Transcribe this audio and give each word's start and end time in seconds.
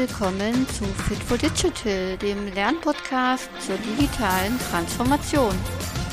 willkommen 0.00 0.66
zu 0.68 0.84
Fit 1.06 1.22
for 1.22 1.36
Digital, 1.36 2.16
dem 2.16 2.50
Lernpodcast 2.54 3.50
zur 3.60 3.76
digitalen 3.76 4.58
Transformation. 4.70 5.54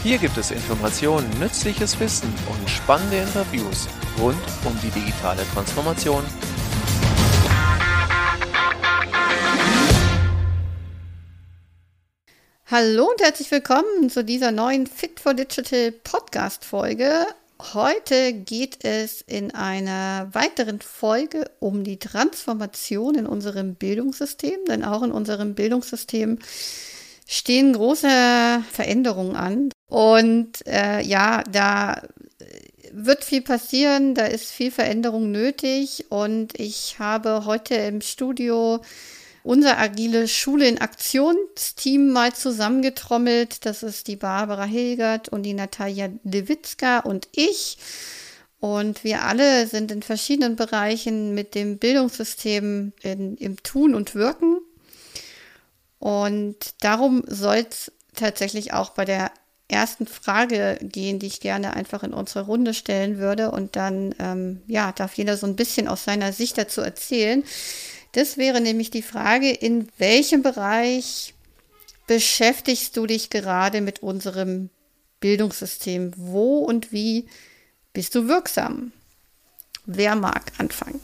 Hier 0.04 0.18
gibt 0.18 0.38
es 0.38 0.52
Informationen, 0.52 1.30
nützliches 1.40 1.98
Wissen 1.98 2.28
und 2.50 2.70
spannende 2.70 3.20
Interviews 3.20 3.88
rund 4.20 4.38
um 4.66 4.78
die 4.84 4.90
digitale 4.90 5.44
Transformation. 5.54 6.22
Hallo 12.70 13.10
und 13.10 13.22
herzlich 13.22 13.50
willkommen 13.52 14.10
zu 14.10 14.26
dieser 14.26 14.52
neuen 14.52 14.86
Fit 14.86 15.22
for 15.22 15.34
Digital 15.34 15.94
Podcast 15.94 16.66
Folge. 16.66 17.26
Heute 17.60 18.34
geht 18.34 18.86
es 18.86 19.22
in 19.22 19.54
einer 19.56 20.30
weiteren 20.34 20.80
Folge 20.80 21.50
um 21.60 21.84
die 21.84 21.98
Transformation 21.98 23.16
in 23.16 23.26
unserem 23.26 23.76
Bildungssystem, 23.76 24.60
denn 24.68 24.84
auch 24.84 25.02
in 25.02 25.12
unserem 25.12 25.56
Bildungssystem 25.56 26.38
stehen 27.28 27.74
große 27.74 28.64
Veränderungen 28.72 29.36
an. 29.36 29.70
Und 29.88 30.66
äh, 30.68 31.02
ja, 31.02 31.44
da 31.52 32.04
wird 32.92 33.24
viel 33.24 33.42
passieren, 33.42 34.16
da 34.16 34.26
ist 34.26 34.52
viel 34.52 34.72
Veränderung 34.72 35.32
nötig. 35.32 36.06
Und 36.10 36.60
ich 36.60 36.98
habe 37.00 37.46
heute 37.46 37.76
im 37.76 38.02
Studio 38.02 38.82
unser 39.48 39.78
agile 39.80 40.28
Schule 40.28 40.68
in 40.68 40.80
Aktionsteam 40.80 42.12
mal 42.12 42.34
zusammengetrommelt. 42.34 43.66
Das 43.66 43.82
ist 43.82 44.08
die 44.08 44.18
Barbara 44.18 44.66
Hilgert 44.66 45.30
und 45.30 45.44
die 45.44 45.54
Natalia 45.54 46.10
Lewitzka 46.26 47.00
und 47.00 47.30
ich. 47.32 47.78
Und 48.60 49.06
wir 49.06 49.24
alle 49.24 49.66
sind 49.68 49.92
in 49.92 50.04
verschiedenen 50.04 50.58
Bereichen 50.58 51.34
mit 51.34 51.56
dem 51.56 51.78
Bildungssystem 51.78 52.92
in, 53.02 53.38
im 53.38 53.64
Tun 53.64 53.96
und 53.96 54.16
Wirken. 54.16 54.58
Und 56.00 56.58
darum 56.82 57.24
soll 57.26 57.66
es 57.70 57.92
tatsächlich 58.16 58.74
auch 58.74 58.90
bei 58.90 59.06
der 59.06 59.32
ersten 59.70 60.08
Frage 60.08 60.78
gehen, 60.82 61.20
die 61.20 61.28
ich 61.28 61.40
gerne 61.40 61.74
einfach 61.74 62.04
in 62.04 62.14
unsere 62.14 62.46
Runde 62.46 62.74
stellen 62.74 63.18
würde. 63.18 63.52
Und 63.52 63.78
dann, 63.78 64.14
ähm, 64.20 64.62
ja, 64.68 64.92
darf 64.92 65.14
jeder 65.14 65.38
so 65.38 65.48
ein 65.48 65.56
bisschen 65.56 65.88
aus 65.88 66.04
seiner 66.04 66.34
Sicht 66.34 66.58
dazu 66.58 66.82
erzählen. 66.82 67.46
Das 68.12 68.38
wäre 68.38 68.62
nämlich 68.62 68.90
die 68.90 69.02
Frage, 69.02 69.52
in 69.52 69.90
welchem 69.98 70.42
Bereich 70.42 71.34
beschäftigst 72.08 72.96
du 72.98 73.06
dich 73.06 73.30
gerade 73.30 73.82
mit 73.82 74.02
unserem 74.02 74.70
Bildungssystem? 75.20 76.14
Wo 76.16 76.60
und 76.60 76.92
wie 76.92 77.28
bist 77.94 78.16
du 78.16 78.28
wirksam? 78.28 78.92
Wer 79.86 80.16
mag 80.16 80.52
anfangen? 80.58 81.02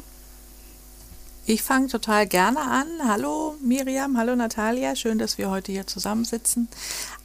Ich 1.45 1.61
fange 1.61 1.87
total 1.87 2.25
gerne 2.25 2.61
an. 2.61 2.87
Hallo 3.03 3.55
Miriam, 3.61 4.17
hallo 4.17 4.33
Natalia, 4.35 4.95
schön, 4.95 5.17
dass 5.17 5.37
wir 5.37 5.49
heute 5.49 5.73
hier 5.73 5.85
zusammensitzen. 5.85 6.69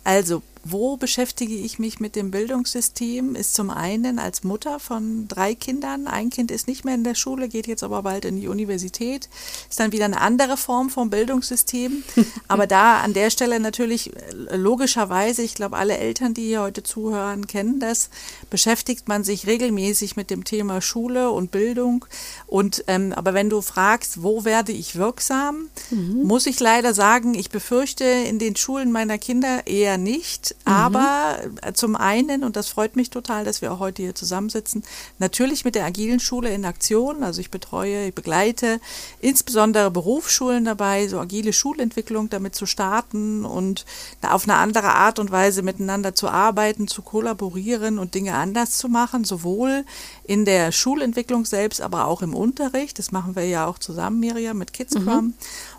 Also 0.09 0.43
wo 0.65 0.97
beschäftige 0.97 1.55
ich 1.55 1.79
mich 1.79 2.01
mit 2.01 2.17
dem 2.17 2.31
Bildungssystem? 2.31 3.35
Ist 3.35 3.55
zum 3.55 3.71
einen 3.71 4.19
als 4.19 4.45
Mutter 4.45 4.81
von 4.81 5.29
drei 5.29 5.55
Kindern. 5.55 6.07
Ein 6.07 6.31
Kind 6.31 6.51
ist 6.51 6.67
nicht 6.67 6.85
mehr 6.85 6.95
in 6.95 7.05
der 7.05 7.15
Schule, 7.15 7.49
geht 7.49 7.67
jetzt 7.67 7.83
aber 7.83 8.03
bald 8.03 8.25
in 8.25 8.41
die 8.41 8.49
Universität. 8.49 9.29
Ist 9.69 9.81
dann 9.81 9.93
wieder 9.93 10.05
eine 10.05 10.21
andere 10.21 10.57
Form 10.57 10.91
vom 10.91 11.11
Bildungssystem. 11.11 12.03
aber 12.49 12.67
da 12.67 13.01
an 13.01 13.13
der 13.13 13.31
Stelle 13.31 13.61
natürlich 13.61 14.15
äh, 14.15 14.57
logischerweise, 14.57 15.43
ich 15.43 15.55
glaube, 15.55 15.77
alle 15.77 15.97
Eltern, 15.99 16.35
die 16.35 16.47
hier 16.47 16.63
heute 16.63 16.83
zuhören, 16.83 17.47
kennen 17.47 17.79
das, 17.81 18.11
beschäftigt 18.51 19.09
man 19.09 19.25
sich 19.25 19.47
regelmäßig 19.47 20.17
mit 20.17 20.31
dem 20.31 20.45
Thema 20.45 20.81
Schule 20.81 21.31
und 21.31 21.51
Bildung. 21.51 22.05
Und 22.47 22.85
ähm, 22.89 23.13
aber 23.13 23.35
wenn 23.35 23.51
du 23.51 23.63
fragst, 23.63 24.23
wo 24.23 24.45
werde 24.45 24.73
ich 24.73 24.97
wirksam, 24.97 25.69
mhm. 25.91 26.23
muss 26.25 26.47
ich 26.47 26.59
leider 26.61 26.95
sagen, 26.95 27.35
ich 27.35 27.51
befürchte 27.51 28.05
in 28.05 28.39
den 28.39 28.57
Schulen 28.57 28.93
meiner 28.93 29.19
Kinder 29.19 29.67
eher 29.67 29.98
nicht. 30.03 30.55
Mhm. 30.65 30.73
Aber 30.73 31.39
mhm. 31.45 31.75
zum 31.75 31.97
einen, 31.97 32.45
und 32.45 32.57
das 32.57 32.69
freut 32.69 32.97
mich 32.97 33.11
total, 33.11 33.45
dass 33.45 33.63
wir 33.63 33.73
auch 33.73 33.79
heute 33.79 34.03
hier 34.03 34.15
zusammensitzen, 34.15 34.83
natürlich 35.19 35.65
mit 35.65 35.75
der 35.75 35.85
agilen 35.85 36.21
Schule 36.21 36.51
in 36.51 36.65
Aktion. 36.65 37.23
Also 37.23 37.41
ich 37.41 37.51
betreue, 37.51 38.09
ich 38.09 38.15
begleite 38.15 38.81
insbesondere 39.21 39.91
Berufsschulen 39.91 40.65
dabei, 40.65 41.09
so 41.09 41.19
agile 41.19 41.53
Schulentwicklung 41.53 42.29
damit 42.31 42.55
zu 42.55 42.67
starten 42.67 43.45
und 43.45 43.87
auf 44.23 44.45
eine 44.45 44.57
andere 44.57 44.95
Art 44.95 45.19
und 45.19 45.31
Weise 45.31 45.63
miteinander 45.63 46.15
zu 46.15 46.29
arbeiten, 46.29 46.89
zu 46.89 47.03
kollaborieren 47.03 47.99
und 47.99 48.15
Dinge 48.15 48.35
anders 48.35 48.79
zu 48.79 48.89
machen, 48.89 49.25
sowohl 49.25 49.85
in 50.25 50.45
der 50.45 50.73
Schulentwicklung 50.73 51.45
selbst, 51.45 51.81
aber 51.81 52.07
auch 52.07 52.23
im 52.23 52.35
Unterricht. 52.35 52.99
Das 52.99 53.13
machen 53.13 53.37
wir 53.37 53.47
ja 53.47 53.67
auch 53.67 53.79
zusammen, 53.79 54.21
Miriam, 54.21 54.59
mit 54.59 54.73
Kids 54.73 54.95
Mhm. 54.99 55.35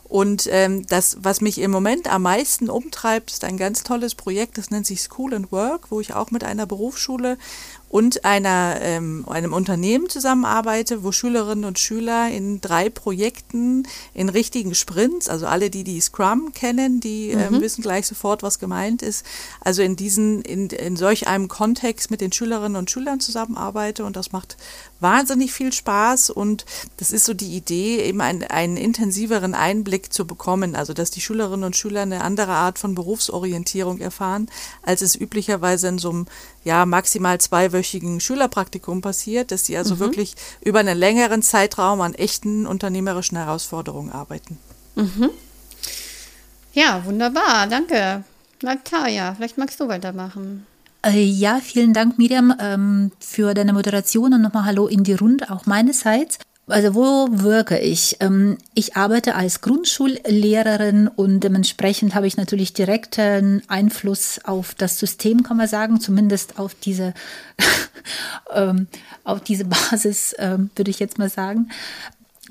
Und 0.09 0.47
ähm, 0.51 0.87
das, 0.87 1.17
was 1.21 1.39
mich 1.39 1.59
im 1.59 1.69
Moment 1.69 2.11
am 2.11 2.23
meisten 2.23 2.67
umtreibt, 2.71 3.29
ist 3.29 3.43
ein 3.43 3.57
ganz 3.57 3.83
tolles 3.83 4.15
Projekt, 4.15 4.57
das 4.57 4.71
nennt 4.71 4.87
sich 4.87 5.03
School 5.03 5.35
and 5.35 5.51
Work, 5.51 5.91
wo 5.91 6.01
ich 6.01 6.15
auch 6.15 6.31
mit 6.31 6.43
einer 6.43 6.65
Berufsschule 6.65 7.37
und 7.89 8.23
einer, 8.23 8.77
ähm, 8.81 9.25
einem 9.27 9.51
Unternehmen 9.51 10.09
zusammenarbeite, 10.09 11.03
wo 11.03 11.11
Schülerinnen 11.11 11.65
und 11.65 11.79
Schüler 11.79 12.29
in 12.29 12.61
drei 12.61 12.89
Projekten 12.89 13.87
in 14.13 14.29
richtigen 14.29 14.75
Sprints, 14.75 15.27
also 15.27 15.47
alle, 15.47 15.71
die 15.71 15.83
die 15.83 15.99
Scrum 15.99 16.53
kennen, 16.53 16.99
die 16.99 17.31
ähm, 17.31 17.55
mhm. 17.55 17.61
wissen 17.61 17.81
gleich 17.81 18.05
sofort, 18.05 18.43
was 18.43 18.59
gemeint 18.59 19.01
ist, 19.01 19.25
also 19.61 19.81
in 19.81 19.95
diesen, 19.95 20.43
in, 20.43 20.69
in 20.69 20.95
solch 20.95 21.27
einem 21.27 21.47
Kontext 21.47 22.11
mit 22.11 22.21
den 22.21 22.31
Schülerinnen 22.31 22.75
und 22.75 22.91
Schülern 22.91 23.19
zusammenarbeite 23.19 24.05
und 24.05 24.15
das 24.15 24.31
macht 24.31 24.57
wahnsinnig 24.99 25.51
viel 25.51 25.73
Spaß 25.73 26.29
und 26.29 26.65
das 26.97 27.11
ist 27.11 27.25
so 27.25 27.33
die 27.33 27.55
Idee, 27.55 28.01
eben 28.01 28.21
ein, 28.21 28.43
einen 28.43 28.77
intensiveren 28.77 29.55
Einblick 29.55 30.13
zu 30.13 30.27
bekommen, 30.27 30.75
also 30.75 30.93
dass 30.93 31.09
die 31.09 31.21
Schülerinnen 31.21 31.63
und 31.63 31.75
Schüler 31.75 32.01
eine 32.01 32.21
andere 32.21 32.51
Art 32.51 32.77
von 32.77 32.93
Berufsorientierung 32.93 33.99
erfahren, 33.99 34.49
als 34.83 35.01
es 35.01 35.15
üblicherweise 35.15 35.87
in 35.87 35.97
so 35.97 36.11
einem 36.11 36.25
ja 36.69 36.85
maximal 36.85 37.41
zweiwöchigen 37.41 38.19
Schülerpraktikum 38.19 39.01
passiert, 39.01 39.51
dass 39.51 39.65
sie 39.65 39.75
also 39.75 39.95
mhm. 39.95 39.99
wirklich 39.99 40.35
über 40.61 40.79
einen 40.79 40.97
längeren 40.97 41.41
Zeitraum 41.41 41.99
an 42.01 42.13
echten 42.13 42.67
unternehmerischen 42.67 43.37
Herausforderungen 43.37 44.11
arbeiten. 44.11 44.59
Mhm. 44.95 45.31
Ja, 46.73 47.03
wunderbar, 47.05 47.65
danke. 47.67 48.23
Natalia, 48.61 49.33
vielleicht 49.33 49.57
magst 49.57 49.79
du 49.79 49.87
weitermachen. 49.87 50.67
Äh, 51.03 51.23
ja, 51.23 51.59
vielen 51.63 51.93
Dank, 51.93 52.19
Miriam, 52.19 52.53
ähm, 52.59 53.11
für 53.19 53.53
deine 53.53 53.73
Moderation 53.73 54.33
und 54.33 54.41
nochmal 54.41 54.65
Hallo 54.65 54.87
in 54.87 55.03
die 55.03 55.13
Runde, 55.13 55.49
auch 55.49 55.65
meinerseits. 55.65 56.37
Also 56.69 56.93
wo 56.93 57.27
wirke 57.31 57.79
ich? 57.79 58.17
Ähm, 58.19 58.57
ich 58.73 58.95
arbeite 58.95 59.35
als 59.35 59.61
Grundschullehrerin 59.61 61.07
und 61.07 61.41
dementsprechend 61.41 62.15
habe 62.15 62.27
ich 62.27 62.37
natürlich 62.37 62.73
direkten 62.73 63.63
Einfluss 63.67 64.39
auf 64.43 64.75
das 64.75 64.99
System, 64.99 65.43
kann 65.43 65.57
man 65.57 65.67
sagen, 65.67 65.99
zumindest 65.99 66.59
auf 66.59 66.75
diese, 66.75 67.13
ähm, 68.53 68.87
auf 69.23 69.41
diese 69.41 69.65
Basis, 69.65 70.35
ähm, 70.37 70.69
würde 70.75 70.91
ich 70.91 70.99
jetzt 70.99 71.17
mal 71.17 71.29
sagen. 71.29 71.69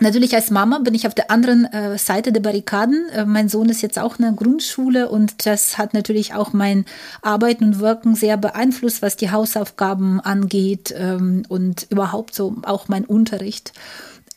Natürlich 0.01 0.35
als 0.35 0.51
Mama 0.51 0.79
bin 0.79 0.95
ich 0.95 1.07
auf 1.07 1.15
der 1.15 1.31
anderen 1.31 1.65
äh, 1.65 1.99
Seite 1.99 2.31
der 2.31 2.41
Barrikaden. 2.41 3.09
Äh, 3.11 3.25
mein 3.25 3.49
Sohn 3.49 3.69
ist 3.69 3.83
jetzt 3.83 3.99
auch 3.99 4.19
in 4.19 4.25
der 4.25 4.33
Grundschule 4.33 5.09
und 5.09 5.45
das 5.47 5.77
hat 5.77 5.93
natürlich 5.93 6.35
auch 6.35 6.53
mein 6.53 6.85
Arbeiten 7.21 7.65
und 7.65 7.81
Wirken 7.81 8.15
sehr 8.15 8.37
beeinflusst, 8.37 9.03
was 9.03 9.17
die 9.17 9.31
Hausaufgaben 9.31 10.21
angeht 10.21 10.95
ähm, 10.97 11.43
und 11.49 11.87
überhaupt 11.91 12.35
so 12.35 12.57
auch 12.63 12.89
mein 12.89 13.05
Unterricht, 13.05 13.73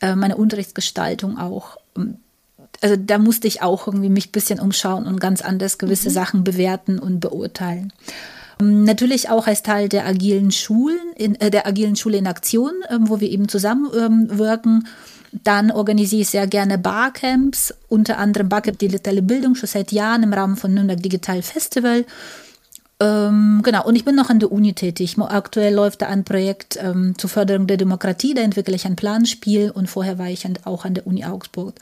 äh, 0.00 0.16
meine 0.16 0.36
Unterrichtsgestaltung 0.36 1.38
auch. 1.38 1.76
Also 2.80 2.96
da 2.96 3.18
musste 3.18 3.46
ich 3.46 3.62
auch 3.62 3.86
irgendwie 3.86 4.08
mich 4.08 4.28
ein 4.28 4.32
bisschen 4.32 4.58
umschauen 4.58 5.06
und 5.06 5.20
ganz 5.20 5.42
anders 5.42 5.78
gewisse 5.78 6.08
mhm. 6.08 6.14
Sachen 6.14 6.44
bewerten 6.44 6.98
und 6.98 7.20
beurteilen. 7.20 7.92
Ähm, 8.60 8.82
natürlich 8.82 9.30
auch 9.30 9.46
als 9.46 9.62
Teil 9.62 9.88
der 9.88 10.06
agilen 10.06 10.50
Schulen, 10.50 10.98
in, 11.16 11.40
äh, 11.40 11.52
der 11.52 11.68
agilen 11.68 11.94
Schule 11.94 12.18
in 12.18 12.26
Aktion, 12.26 12.72
ähm, 12.90 13.08
wo 13.08 13.20
wir 13.20 13.30
eben 13.30 13.48
zusammenwirken. 13.48 14.72
Ähm, 14.72 14.86
dann 15.32 15.70
organisiere 15.70 16.22
ich 16.22 16.28
sehr 16.28 16.46
gerne 16.46 16.78
Barcamps, 16.78 17.74
unter 17.88 18.18
anderem 18.18 18.48
Barcamp 18.48 18.78
Digitale 18.78 19.22
Bildung 19.22 19.54
schon 19.54 19.68
seit 19.68 19.90
Jahren 19.92 20.22
im 20.22 20.32
Rahmen 20.32 20.56
von 20.56 20.74
Nürnberg 20.74 21.02
Digital 21.02 21.42
Festival. 21.42 22.04
Ähm, 23.00 23.60
genau, 23.64 23.84
und 23.84 23.96
ich 23.96 24.04
bin 24.04 24.14
noch 24.14 24.30
an 24.30 24.38
der 24.38 24.52
Uni 24.52 24.74
tätig. 24.74 25.16
Aktuell 25.18 25.74
läuft 25.74 26.02
da 26.02 26.06
ein 26.06 26.24
Projekt 26.24 26.78
ähm, 26.80 27.14
zur 27.18 27.30
Förderung 27.30 27.66
der 27.66 27.78
Demokratie, 27.78 28.34
da 28.34 28.42
entwickle 28.42 28.76
ich 28.76 28.86
ein 28.86 28.96
Planspiel 28.96 29.70
und 29.70 29.88
vorher 29.88 30.18
war 30.18 30.28
ich 30.28 30.46
an, 30.46 30.58
auch 30.64 30.84
an 30.84 30.94
der 30.94 31.06
Uni 31.06 31.24
Augsburg 31.24 31.74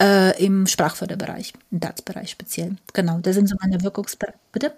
äh, 0.00 0.44
im 0.44 0.66
Sprachförderbereich, 0.66 1.54
im 1.70 1.80
DATS-Bereich 1.80 2.30
speziell. 2.30 2.76
Genau, 2.92 3.18
da 3.20 3.32
sind 3.32 3.48
so 3.48 3.56
meine 3.60 3.82
Wirkungsbereiche. 3.82 4.38
Bitte? 4.52 4.72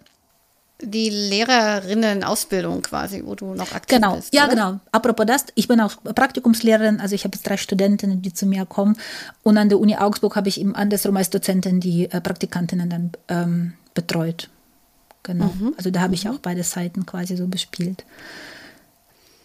Die 0.80 1.10
Lehrerinnen-Ausbildung 1.10 2.82
quasi, 2.82 3.22
wo 3.24 3.34
du 3.34 3.54
noch 3.54 3.72
aktiv 3.72 3.98
genau. 3.98 4.16
bist. 4.16 4.34
Ja, 4.34 4.44
oder? 4.44 4.50
genau. 4.50 4.80
Apropos 4.90 5.26
das, 5.26 5.46
ich 5.54 5.69
bin 5.69 5.80
auch 5.80 5.94
Praktikumslehrerin, 6.02 7.00
also 7.00 7.14
ich 7.14 7.24
habe 7.24 7.36
jetzt 7.36 7.48
drei 7.48 7.56
Studentinnen, 7.56 8.22
die 8.22 8.32
zu 8.32 8.46
mir 8.46 8.66
kommen. 8.66 8.96
Und 9.42 9.58
an 9.58 9.69
der 9.69 9.78
Uni 9.78 9.96
Augsburg 9.96 10.34
habe 10.36 10.48
ich 10.48 10.60
eben 10.60 10.74
andersrum 10.74 11.16
als 11.16 11.30
Dozentin 11.30 11.80
die 11.80 12.10
äh, 12.10 12.20
Praktikantinnen 12.20 12.90
dann 12.90 13.12
ähm, 13.28 13.72
betreut. 13.94 14.48
Genau. 15.22 15.52
Mhm. 15.58 15.74
Also 15.76 15.90
da 15.90 16.00
habe 16.00 16.14
ich 16.14 16.24
mhm. 16.24 16.32
auch 16.32 16.38
beide 16.38 16.64
Seiten 16.64 17.06
quasi 17.06 17.36
so 17.36 17.46
bespielt. 17.46 18.04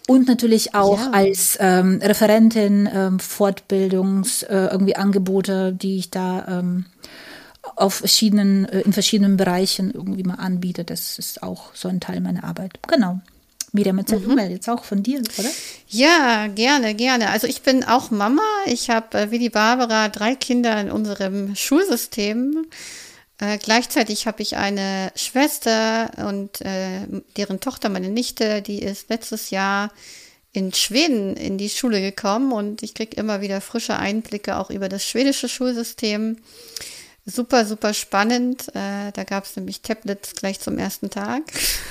Und 0.07 0.27
natürlich 0.27 0.73
auch 0.73 0.99
ja. 0.99 1.11
als 1.11 1.57
ähm, 1.59 1.99
Referentin 2.01 2.89
ähm, 2.91 3.19
Fortbildungs 3.19 4.43
äh, 4.43 4.69
irgendwie 4.71 4.95
Angebote, 4.95 5.73
die 5.73 5.97
ich 5.97 6.09
da 6.09 6.47
ähm, 6.47 6.85
auf 7.75 7.95
verschiedenen, 7.95 8.65
äh, 8.65 8.81
in 8.81 8.93
verschiedenen 8.93 9.37
Bereichen 9.37 9.91
irgendwie 9.91 10.23
mal 10.23 10.35
anbiete. 10.35 10.83
Das 10.83 11.19
ist 11.19 11.43
auch 11.43 11.75
so 11.75 11.89
ein 11.89 11.99
Teil 11.99 12.21
meiner 12.21 12.43
Arbeit. 12.43 12.79
Genau. 12.87 13.19
Miriam, 13.73 13.97
erzähl 13.97 14.19
mhm. 14.19 14.35
mal 14.35 14.49
jetzt 14.49 14.69
auch 14.69 14.83
von 14.83 15.03
dir, 15.03 15.21
oder? 15.37 15.49
Ja, 15.89 16.47
gerne, 16.47 16.95
gerne. 16.95 17.29
Also 17.29 17.47
ich 17.47 17.61
bin 17.61 17.83
auch 17.83 18.11
Mama. 18.11 18.41
Ich 18.65 18.89
habe 18.89 19.17
äh, 19.17 19.31
wie 19.31 19.39
die 19.39 19.49
Barbara 19.49 20.09
drei 20.09 20.35
Kinder 20.35 20.79
in 20.79 20.89
unserem 20.89 21.55
Schulsystem. 21.55 22.65
Äh, 23.39 23.57
gleichzeitig 23.57 24.25
habe 24.25 24.41
ich 24.41 24.55
eine 24.55 25.11
Schwester 25.15 26.09
und 26.27 26.61
äh, 26.61 27.01
deren 27.35 27.59
Tochter, 27.59 27.89
meine 27.89 28.09
Nichte, 28.09 28.61
die 28.61 28.81
ist 28.81 29.09
letztes 29.09 29.51
Jahr 29.51 29.91
in 30.53 30.73
Schweden 30.73 31.35
in 31.35 31.59
die 31.59 31.69
Schule 31.69 32.01
gekommen 32.01 32.51
und 32.51 32.81
ich 32.81 32.95
kriege 32.95 33.15
immer 33.15 33.41
wieder 33.41 33.61
frische 33.61 33.97
Einblicke 33.97 34.57
auch 34.57 34.71
über 34.71 34.89
das 34.89 35.05
schwedische 35.05 35.49
Schulsystem. 35.49 36.37
Super, 37.29 37.65
super 37.65 37.93
spannend. 37.93 38.69
Äh, 38.69 39.11
da 39.11 39.25
gab 39.25 39.43
es 39.43 39.57
nämlich 39.57 39.81
Tablets 39.81 40.33
gleich 40.33 40.61
zum 40.61 40.77
ersten 40.77 41.09
Tag. 41.09 41.43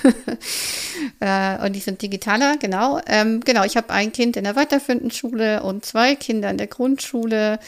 äh, 1.20 1.62
und 1.62 1.74
die 1.74 1.80
sind 1.80 2.00
digitaler, 2.00 2.56
genau. 2.56 3.02
Ähm, 3.06 3.40
genau, 3.40 3.62
ich 3.64 3.76
habe 3.76 3.90
ein 3.90 4.12
Kind 4.12 4.38
in 4.38 4.44
der 4.44 4.56
weiterführenden 4.56 5.10
Schule 5.10 5.62
und 5.62 5.84
zwei 5.84 6.14
Kinder 6.14 6.48
in 6.48 6.56
der 6.56 6.68
Grundschule 6.68 7.58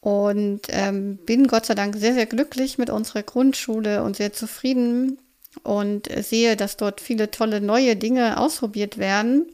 und 0.00 0.60
ähm, 0.68 1.16
bin 1.24 1.46
Gott 1.46 1.64
sei 1.64 1.74
Dank 1.74 1.96
sehr, 1.96 2.12
sehr 2.12 2.26
glücklich 2.26 2.76
mit 2.76 2.90
unserer 2.90 3.22
Grundschule 3.22 4.02
und 4.02 4.16
sehr 4.16 4.34
zufrieden 4.34 5.18
und 5.62 6.06
sehe, 6.22 6.54
dass 6.54 6.76
dort 6.76 7.00
viele 7.00 7.30
tolle 7.30 7.62
neue 7.62 7.96
Dinge 7.96 8.38
ausprobiert 8.38 8.98
werden. 8.98 9.46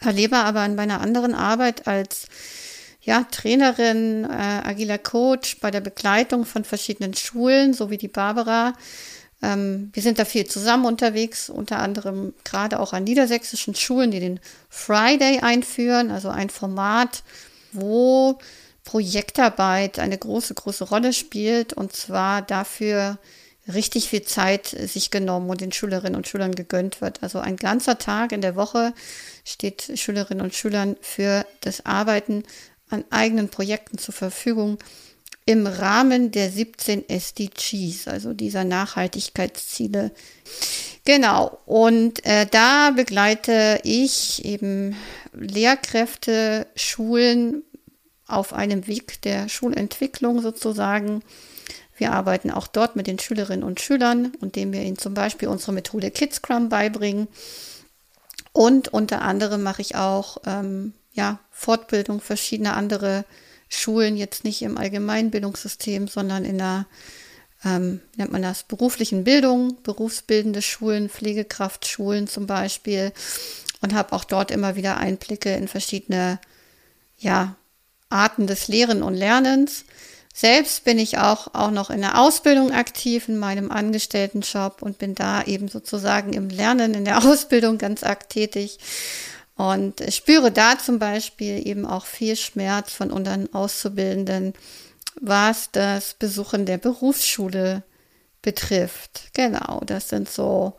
Erlebe 0.00 0.36
aber 0.36 0.64
in 0.64 0.76
meiner 0.76 1.00
anderen 1.00 1.34
Arbeit 1.34 1.88
als 1.88 2.28
ja, 3.04 3.24
Trainerin, 3.30 4.24
äh, 4.24 4.28
agiler 4.28 4.98
Coach 4.98 5.60
bei 5.60 5.70
der 5.70 5.80
Begleitung 5.80 6.46
von 6.46 6.64
verschiedenen 6.64 7.14
Schulen, 7.14 7.74
so 7.74 7.90
wie 7.90 7.98
die 7.98 8.08
Barbara. 8.08 8.72
Ähm, 9.42 9.90
wir 9.92 10.02
sind 10.02 10.18
da 10.18 10.24
viel 10.24 10.46
zusammen 10.46 10.86
unterwegs, 10.86 11.50
unter 11.50 11.78
anderem 11.78 12.32
gerade 12.44 12.80
auch 12.80 12.94
an 12.94 13.04
niedersächsischen 13.04 13.74
Schulen, 13.74 14.10
die 14.10 14.20
den 14.20 14.40
Friday 14.70 15.40
einführen, 15.40 16.10
also 16.10 16.30
ein 16.30 16.48
Format, 16.48 17.22
wo 17.72 18.38
Projektarbeit 18.84 19.98
eine 19.98 20.16
große, 20.16 20.54
große 20.54 20.84
Rolle 20.84 21.12
spielt 21.12 21.74
und 21.74 21.92
zwar 21.92 22.42
dafür 22.42 23.18
richtig 23.66 24.08
viel 24.08 24.22
Zeit 24.22 24.66
sich 24.66 25.10
genommen 25.10 25.48
und 25.48 25.60
den 25.60 25.72
Schülerinnen 25.72 26.16
und 26.16 26.28
Schülern 26.28 26.54
gegönnt 26.54 27.00
wird. 27.00 27.22
Also 27.22 27.38
ein 27.38 27.56
ganzer 27.56 27.98
Tag 27.98 28.32
in 28.32 28.42
der 28.42 28.56
Woche 28.56 28.92
steht 29.44 29.98
Schülerinnen 29.98 30.44
und 30.44 30.54
Schülern 30.54 30.96
für 31.00 31.46
das 31.60 31.86
Arbeiten 31.86 32.44
an 32.90 33.04
eigenen 33.10 33.48
Projekten 33.48 33.98
zur 33.98 34.14
Verfügung 34.14 34.78
im 35.46 35.66
Rahmen 35.66 36.30
der 36.30 36.50
17 36.50 37.08
SDGs, 37.08 38.08
also 38.08 38.32
dieser 38.32 38.64
Nachhaltigkeitsziele. 38.64 40.10
Genau, 41.04 41.58
und 41.66 42.24
äh, 42.24 42.46
da 42.46 42.90
begleite 42.90 43.80
ich 43.84 44.42
eben 44.44 44.96
Lehrkräfte, 45.34 46.66
Schulen 46.76 47.62
auf 48.26 48.54
einem 48.54 48.86
Weg 48.86 49.20
der 49.22 49.50
Schulentwicklung 49.50 50.40
sozusagen. 50.40 51.22
Wir 51.96 52.12
arbeiten 52.12 52.50
auch 52.50 52.66
dort 52.66 52.96
mit 52.96 53.06
den 53.06 53.18
Schülerinnen 53.18 53.64
und 53.64 53.80
Schülern, 53.80 54.32
indem 54.40 54.72
wir 54.72 54.82
ihnen 54.82 54.98
zum 54.98 55.12
Beispiel 55.12 55.48
unsere 55.48 55.72
Methode 55.72 56.10
KidsCrum 56.10 56.70
beibringen. 56.70 57.28
Und 58.52 58.88
unter 58.88 59.20
anderem 59.22 59.62
mache 59.62 59.82
ich 59.82 59.94
auch 59.96 60.38
ähm, 60.46 60.94
ja, 61.12 61.38
Fortbildung 61.54 62.20
verschiedener 62.20 62.76
andere 62.76 63.24
Schulen, 63.68 64.16
jetzt 64.16 64.44
nicht 64.44 64.60
im 64.62 64.76
Allgemeinbildungssystem, 64.76 66.08
sondern 66.08 66.44
in 66.44 66.58
der, 66.58 66.86
ähm, 67.64 68.00
nennt 68.16 68.32
man 68.32 68.42
das, 68.42 68.64
beruflichen 68.64 69.24
Bildung, 69.24 69.78
berufsbildende 69.82 70.62
Schulen, 70.62 71.08
Pflegekraftschulen 71.08 72.26
zum 72.26 72.46
Beispiel. 72.46 73.12
Und 73.80 73.94
habe 73.94 74.12
auch 74.14 74.24
dort 74.24 74.50
immer 74.50 74.76
wieder 74.76 74.96
Einblicke 74.96 75.54
in 75.54 75.68
verschiedene 75.68 76.40
ja, 77.18 77.54
Arten 78.08 78.46
des 78.46 78.68
Lehren 78.68 79.02
und 79.02 79.14
Lernens. 79.14 79.84
Selbst 80.32 80.84
bin 80.84 80.98
ich 80.98 81.18
auch, 81.18 81.54
auch 81.54 81.70
noch 81.70 81.90
in 81.90 82.00
der 82.00 82.18
Ausbildung 82.18 82.72
aktiv 82.72 83.28
in 83.28 83.38
meinem 83.38 83.70
Angestelltenjob 83.70 84.82
und 84.82 84.98
bin 84.98 85.14
da 85.14 85.42
eben 85.44 85.68
sozusagen 85.68 86.32
im 86.32 86.48
Lernen, 86.48 86.94
in 86.94 87.04
der 87.04 87.18
Ausbildung 87.24 87.78
ganz 87.78 88.02
arg 88.02 88.28
tätig 88.28 88.78
und 89.56 90.02
spüre 90.12 90.50
da 90.50 90.78
zum 90.78 90.98
Beispiel 90.98 91.66
eben 91.66 91.86
auch 91.86 92.06
viel 92.06 92.36
Schmerz 92.36 92.92
von 92.92 93.10
unseren 93.10 93.52
Auszubildenden, 93.54 94.54
was 95.20 95.70
das 95.70 96.14
Besuchen 96.14 96.66
der 96.66 96.78
Berufsschule 96.78 97.82
betrifft. 98.42 99.30
Genau, 99.32 99.80
das 99.86 100.08
sind 100.08 100.28
so 100.28 100.74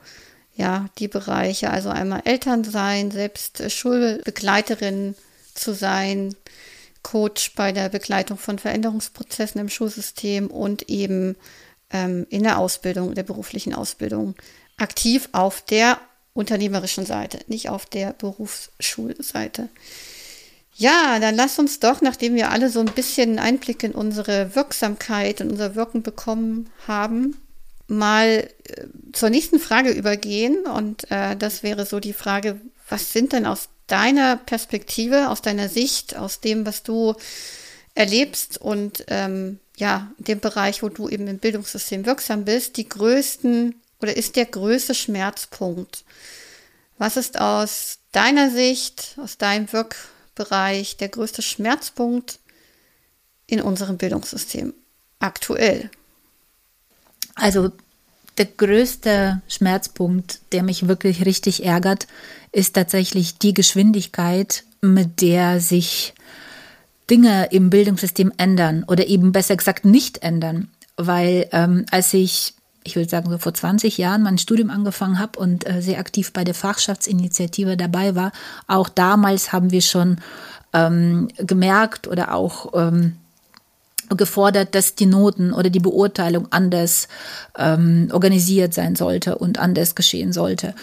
ja 0.56 0.90
die 1.00 1.08
Bereiche, 1.08 1.70
also 1.70 1.90
einmal 1.90 2.22
Eltern 2.26 2.64
sein, 2.64 3.12
selbst 3.12 3.72
Schulbegleiterin 3.72 5.16
zu 5.54 5.74
sein, 5.74 6.36
Coach 7.02 7.54
bei 7.56 7.72
der 7.72 7.90
Begleitung 7.90 8.38
von 8.38 8.58
Veränderungsprozessen 8.58 9.62
im 9.62 9.70
Schulsystem 9.70 10.48
und 10.48 10.90
eben 10.90 11.36
ähm, 11.92 12.26
in 12.30 12.44
der 12.44 12.58
Ausbildung, 12.58 13.14
der 13.14 13.24
beruflichen 13.24 13.76
Ausbildung 13.76 14.36
aktiv 14.78 15.30
auf 15.32 15.62
der 15.62 16.00
unternehmerischen 16.36 17.06
Seite, 17.06 17.40
nicht 17.48 17.70
auf 17.70 17.88
der 17.88 18.14
Berufsschulseite. 18.14 19.70
Ja, 20.76 21.20
dann 21.20 21.36
lass 21.36 21.58
uns 21.58 21.80
doch, 21.80 22.02
nachdem 22.02 22.36
wir 22.36 22.52
alle 22.52 22.70
so 22.70 22.82
ein 22.82 22.94
bisschen 22.94 23.40
Einblick 23.40 23.82
in 23.82 23.94
unsere 23.94 24.54
Wirksamkeit 24.54 25.40
und 25.40 25.50
unser 25.50 25.76
Wirken 25.76 26.04
bekommen 26.04 26.70
haben, 26.86 27.38
mal 27.88 28.50
äh, 28.68 28.86
zur 29.14 29.30
nächsten 29.30 29.60
Frage 29.60 29.92
übergehen. 29.92 30.66
Und 30.66 31.10
äh, 31.10 31.38
das 31.38 31.64
wäre 31.64 31.86
so 31.86 32.02
die 32.02 32.14
Frage, 32.14 32.60
was 32.90 33.14
sind 33.14 33.32
denn 33.32 33.46
aus 33.46 33.70
deiner 33.88 34.36
Perspektive, 34.36 35.30
aus 35.30 35.42
deiner 35.42 35.70
Sicht, 35.70 36.18
aus 36.18 36.42
dem, 36.42 36.66
was 36.66 36.84
du 36.84 37.16
erlebst 37.94 38.60
und 38.60 39.06
ähm, 39.08 39.60
ja, 39.78 40.12
dem 40.18 40.42
Bereich, 40.42 40.84
wo 40.84 40.90
du 40.90 41.08
eben 41.08 41.28
im 41.28 41.40
Bildungssystem 41.40 42.06
wirksam 42.06 42.44
bist, 42.44 42.76
die 42.76 42.90
größten 42.90 43.76
oder 44.02 44.16
ist 44.16 44.36
der 44.36 44.46
größte 44.46 44.94
Schmerzpunkt? 44.94 46.04
Was 46.98 47.18
ist 47.18 47.40
aus 47.40 48.00
deiner 48.12 48.50
Sicht, 48.50 49.16
aus 49.22 49.38
deinem 49.38 49.72
Wirkbereich 49.74 50.98
der 50.98 51.10
größte 51.10 51.42
Schmerzpunkt 51.42 52.40
in 53.48 53.62
unserem 53.62 53.98
Bildungssystem 53.98 54.74
aktuell? 55.20 55.90
Also 57.36 57.72
der 58.38 58.46
größte 58.46 59.42
Schmerzpunkt, 59.48 60.40
der 60.52 60.64
mich 60.64 60.88
wirklich 60.88 61.26
richtig 61.26 61.66
ärgert, 61.66 62.08
ist 62.52 62.74
tatsächlich 62.74 63.38
die 63.38 63.54
Geschwindigkeit, 63.54 64.64
mit 64.82 65.22
der 65.22 65.60
sich 65.60 66.14
Dinge 67.10 67.50
im 67.52 67.70
Bildungssystem 67.70 68.34
ändern 68.38 68.84
oder 68.88 69.08
eben 69.08 69.32
besser 69.32 69.56
gesagt 69.56 69.86
nicht 69.86 70.24
ändern. 70.24 70.70
Weil 70.98 71.48
ähm, 71.52 71.86
als 71.92 72.14
ich, 72.14 72.55
ich 72.86 72.96
würde 72.96 73.10
sagen, 73.10 73.30
so 73.30 73.38
vor 73.38 73.54
20 73.54 73.98
Jahren 73.98 74.22
mein 74.22 74.38
Studium 74.38 74.70
angefangen 74.70 75.20
habe 75.20 75.40
und 75.40 75.68
äh, 75.68 75.82
sehr 75.82 76.00
aktiv 76.00 76.32
bei 76.32 76.44
der 76.44 76.54
Fachschaftsinitiative 76.54 77.76
dabei 77.76 78.16
war, 78.16 78.32
auch 78.68 78.90
damals 78.90 79.52
haben 79.52 79.72
wir 79.72 79.82
schon 79.82 80.18
ähm, 80.72 81.28
gemerkt 81.38 82.08
oder 82.08 82.34
auch 82.34 82.74
ähm, 82.76 83.18
gefordert, 84.10 84.76
dass 84.76 84.94
die 84.94 85.08
Noten 85.08 85.52
oder 85.52 85.72
die 85.72 85.80
Beurteilung 85.80 86.48
anders 86.52 87.08
ähm, 87.58 88.10
organisiert 88.12 88.74
sein 88.74 88.96
sollte 88.96 89.38
und 89.38 89.58
anders 89.58 89.96
geschehen 89.96 90.32
sollte. 90.32 90.76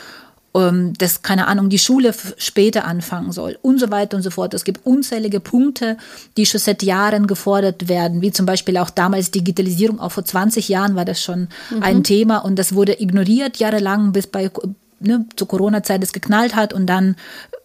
Ähm, 0.54 0.92
dass, 0.98 1.22
keine 1.22 1.46
Ahnung, 1.46 1.70
die 1.70 1.78
Schule 1.78 2.14
später 2.36 2.84
anfangen 2.84 3.32
soll 3.32 3.58
und 3.62 3.78
so 3.78 3.90
weiter 3.90 4.18
und 4.18 4.22
so 4.22 4.28
fort. 4.28 4.52
Es 4.52 4.64
gibt 4.64 4.84
unzählige 4.84 5.40
Punkte, 5.40 5.96
die 6.36 6.44
schon 6.44 6.60
seit 6.60 6.82
Jahren 6.82 7.26
gefordert 7.26 7.88
werden, 7.88 8.20
wie 8.20 8.32
zum 8.32 8.44
Beispiel 8.44 8.76
auch 8.76 8.90
damals 8.90 9.30
Digitalisierung. 9.30 9.98
Auch 9.98 10.12
vor 10.12 10.26
20 10.26 10.68
Jahren 10.68 10.94
war 10.94 11.06
das 11.06 11.22
schon 11.22 11.48
mhm. 11.70 11.82
ein 11.82 12.04
Thema 12.04 12.38
und 12.38 12.58
das 12.58 12.74
wurde 12.74 13.00
ignoriert 13.00 13.56
jahrelang, 13.56 14.12
bis 14.12 14.26
bei 14.26 14.50
ne, 15.00 15.26
zur 15.36 15.48
Corona-Zeit 15.48 16.02
es 16.02 16.12
geknallt 16.12 16.54
hat 16.54 16.72
und 16.72 16.86
dann 16.86 17.16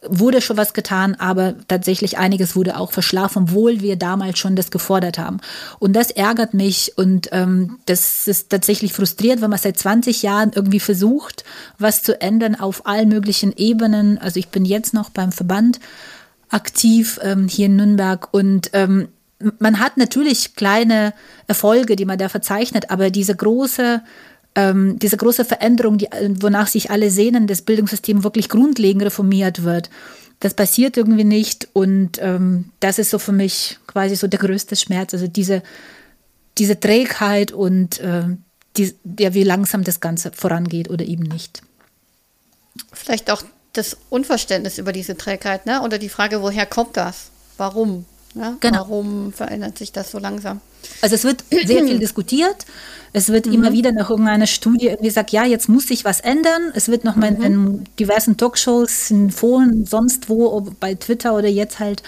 wurde 0.10 0.42
schon 0.42 0.58
was 0.58 0.74
getan, 0.74 1.16
aber 1.16 1.56
tatsächlich 1.68 2.18
einiges 2.18 2.56
wurde 2.56 2.78
auch 2.78 2.92
verschlafen, 2.92 3.44
obwohl 3.44 3.82
wir 3.82 3.96
damals 3.96 4.40
schon 4.40 4.56
das 4.56 4.72
gefordert 4.72 5.18
haben. 5.18 5.40
Und 5.80 5.94
das 5.94 6.12
ärgert 6.12 6.54
mich 6.54 6.94
und 6.98 7.30
ähm, 7.32 7.80
das 7.86 8.28
ist 8.28 8.50
tatsächlich 8.50 8.94
frustriert, 8.94 9.42
wenn 9.42 9.50
man 9.50 9.60
seit 9.60 9.78
20 9.78 10.24
Jahren 10.24 10.52
irgendwie 10.54 10.80
versucht, 10.80 11.44
was 11.78 12.04
zu 12.04 12.20
ändern 12.22 12.56
auf 12.56 12.86
allen 12.86 13.10
möglichen 13.10 13.54
Ebenen. 13.56 14.18
Also 14.18 14.40
ich 14.40 14.50
bin 14.50 14.66
jetzt 14.66 14.94
noch 14.94 15.10
beim 15.10 15.32
Verband 15.32 15.80
aktiv 16.50 17.20
ähm, 17.24 17.48
hier 17.48 17.68
in 17.68 17.76
Nürnberg 17.76 18.30
und 18.32 18.70
ähm, 18.74 19.10
man 19.60 19.80
hat 19.80 19.98
natürlich 19.98 20.56
kleine 20.56 21.14
Erfolge, 21.46 21.96
die 21.96 22.06
man 22.06 22.18
da 22.18 22.28
verzeichnet, 22.30 22.90
aber 22.90 23.12
diese 23.12 23.36
große 23.36 24.02
ähm, 24.58 24.98
diese 24.98 25.18
große 25.18 25.46
Veränderung, 25.46 26.00
die, 26.00 26.08
wonach 26.42 26.66
sich 26.66 26.90
alle 26.90 27.12
sehnen, 27.12 27.46
das 27.46 27.62
Bildungssystem 27.62 28.24
wirklich 28.24 28.50
grundlegend 28.50 29.04
reformiert 29.04 29.64
wird. 29.64 29.92
Das 30.40 30.56
passiert 30.56 30.98
irgendwie 30.98 31.24
nicht 31.24 31.68
und 31.74 32.18
ähm, 32.20 32.72
das 32.80 32.98
ist 32.98 33.12
so 33.12 33.20
für 33.20 33.32
mich 33.32 33.78
quasi 33.86 34.16
so 34.16 34.28
der 34.28 34.40
größte 34.40 34.76
Schmerz, 34.76 35.14
also 35.14 35.28
diese, 35.28 35.62
diese 36.58 36.80
Trägheit 36.80 37.52
und 37.52 38.00
äh, 38.00 38.24
die, 38.78 38.96
ja, 39.20 39.36
wie 39.36 39.44
langsam 39.44 39.84
das 39.84 40.00
Ganze 40.00 40.32
vorangeht 40.32 40.90
oder 40.90 41.06
eben 41.06 41.24
nicht. 41.24 41.62
Vielleicht 42.94 43.30
auch 43.30 43.44
das 43.74 43.98
Unverständnis 44.10 44.80
über 44.80 44.92
diese 44.92 45.18
Trägheit, 45.18 45.68
ne? 45.68 45.84
Oder 45.84 46.00
die 46.00 46.10
Frage, 46.10 46.42
woher 46.42 46.66
kommt 46.66 46.98
das? 46.98 47.30
Warum? 47.58 48.06
Ne? 48.38 48.58
Genau. 48.60 48.80
Warum 48.80 49.34
verändert 49.34 49.78
sich 49.78 49.92
das 49.92 50.12
so 50.12 50.20
langsam? 50.20 50.62
Also 51.02 51.16
es 51.16 51.24
wird 51.24 51.44
sehr 51.50 51.84
viel 51.84 52.00
diskutiert. 52.00 52.66
Es 53.14 53.30
wird 53.30 53.46
mhm. 53.46 53.54
immer 53.54 53.74
wieder 53.74 53.92
nach 53.92 54.10
irgendeiner 54.10 54.48
Studie 54.48 54.88
irgendwie 54.88 55.08
gesagt, 55.08 55.32
ja, 55.32 55.46
jetzt 55.46 55.70
muss 55.70 55.88
sich 55.88 56.06
was 56.06 56.20
ändern. 56.20 56.72
Es 56.76 56.88
wird 56.90 57.04
nochmal 57.04 57.32
mhm. 57.32 57.44
in 57.44 57.84
diversen 58.00 58.38
Talkshows, 58.38 59.12
in 59.12 59.32
Foren, 59.32 59.86
sonst 59.86 60.30
wo, 60.30 60.62
bei 60.80 60.96
Twitter 60.96 61.36
oder 61.36 61.48
jetzt 61.48 61.80
halt 61.80 62.04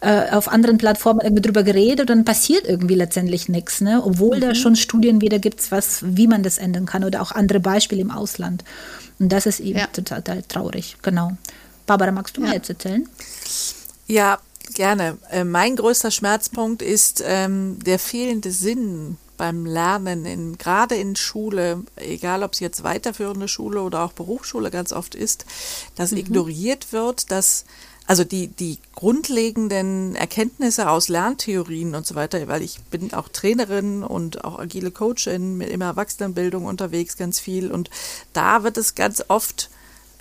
äh, 0.00 0.30
auf 0.30 0.48
anderen 0.48 0.78
Plattformen 0.78 1.20
irgendwie 1.20 1.42
drüber 1.42 1.62
geredet 1.62 2.00
und 2.00 2.10
dann 2.10 2.24
passiert 2.24 2.66
irgendwie 2.66 2.94
letztendlich 2.94 3.48
nichts, 3.48 3.80
ne? 3.80 4.02
obwohl 4.04 4.36
mhm. 4.36 4.40
da 4.40 4.54
schon 4.54 4.76
Studien 4.76 5.20
wieder 5.20 5.38
gibt, 5.38 5.70
was, 5.72 6.00
wie 6.04 6.26
man 6.26 6.42
das 6.42 6.58
ändern 6.58 6.86
kann 6.86 7.02
oder 7.02 7.22
auch 7.22 7.32
andere 7.32 7.60
Beispiele 7.60 8.02
im 8.02 8.10
Ausland. 8.10 8.62
Und 9.18 9.30
das 9.32 9.46
ist 9.46 9.60
eben 9.60 9.78
ja. 9.78 9.86
total, 9.86 10.22
total, 10.22 10.42
traurig, 10.42 10.96
genau. 11.02 11.32
Barbara, 11.86 12.12
magst 12.12 12.36
du 12.36 12.42
ja. 12.42 12.48
mir 12.48 12.54
jetzt 12.54 12.68
erzählen? 12.68 13.08
Ja, 14.06 14.38
gerne. 14.76 15.18
Äh, 15.30 15.42
mein 15.42 15.74
größter 15.74 16.12
Schmerzpunkt 16.12 16.82
ist 16.82 17.22
ähm, 17.26 17.78
der 17.84 17.98
fehlende 17.98 18.52
Sinn 18.52 19.16
beim 19.36 19.66
Lernen, 19.66 20.24
in, 20.24 20.56
gerade 20.56 20.94
in 20.94 21.16
Schule, 21.16 21.82
egal 21.96 22.42
ob 22.42 22.52
es 22.52 22.60
jetzt 22.60 22.84
weiterführende 22.84 23.48
Schule 23.48 23.82
oder 23.82 24.02
auch 24.04 24.12
Berufsschule 24.12 24.70
ganz 24.70 24.92
oft 24.92 25.14
ist, 25.14 25.44
dass 25.96 26.12
mhm. 26.12 26.18
ignoriert 26.18 26.92
wird, 26.92 27.30
dass 27.30 27.64
also 28.06 28.22
die, 28.22 28.46
die 28.46 28.78
grundlegenden 28.94 30.14
Erkenntnisse 30.14 30.88
aus 30.88 31.08
Lerntheorien 31.08 31.94
und 31.96 32.06
so 32.06 32.14
weiter, 32.14 32.46
weil 32.46 32.62
ich 32.62 32.80
bin 32.84 33.12
auch 33.12 33.28
Trainerin 33.28 34.04
und 34.04 34.44
auch 34.44 34.60
agile 34.60 34.92
Coachin 34.92 35.56
mit 35.56 35.70
immer 35.70 35.86
Erwachsenenbildung 35.86 36.66
unterwegs, 36.66 37.16
ganz 37.16 37.40
viel. 37.40 37.72
Und 37.72 37.90
da 38.32 38.62
wird 38.62 38.76
es 38.76 38.94
ganz 38.94 39.24
oft 39.26 39.70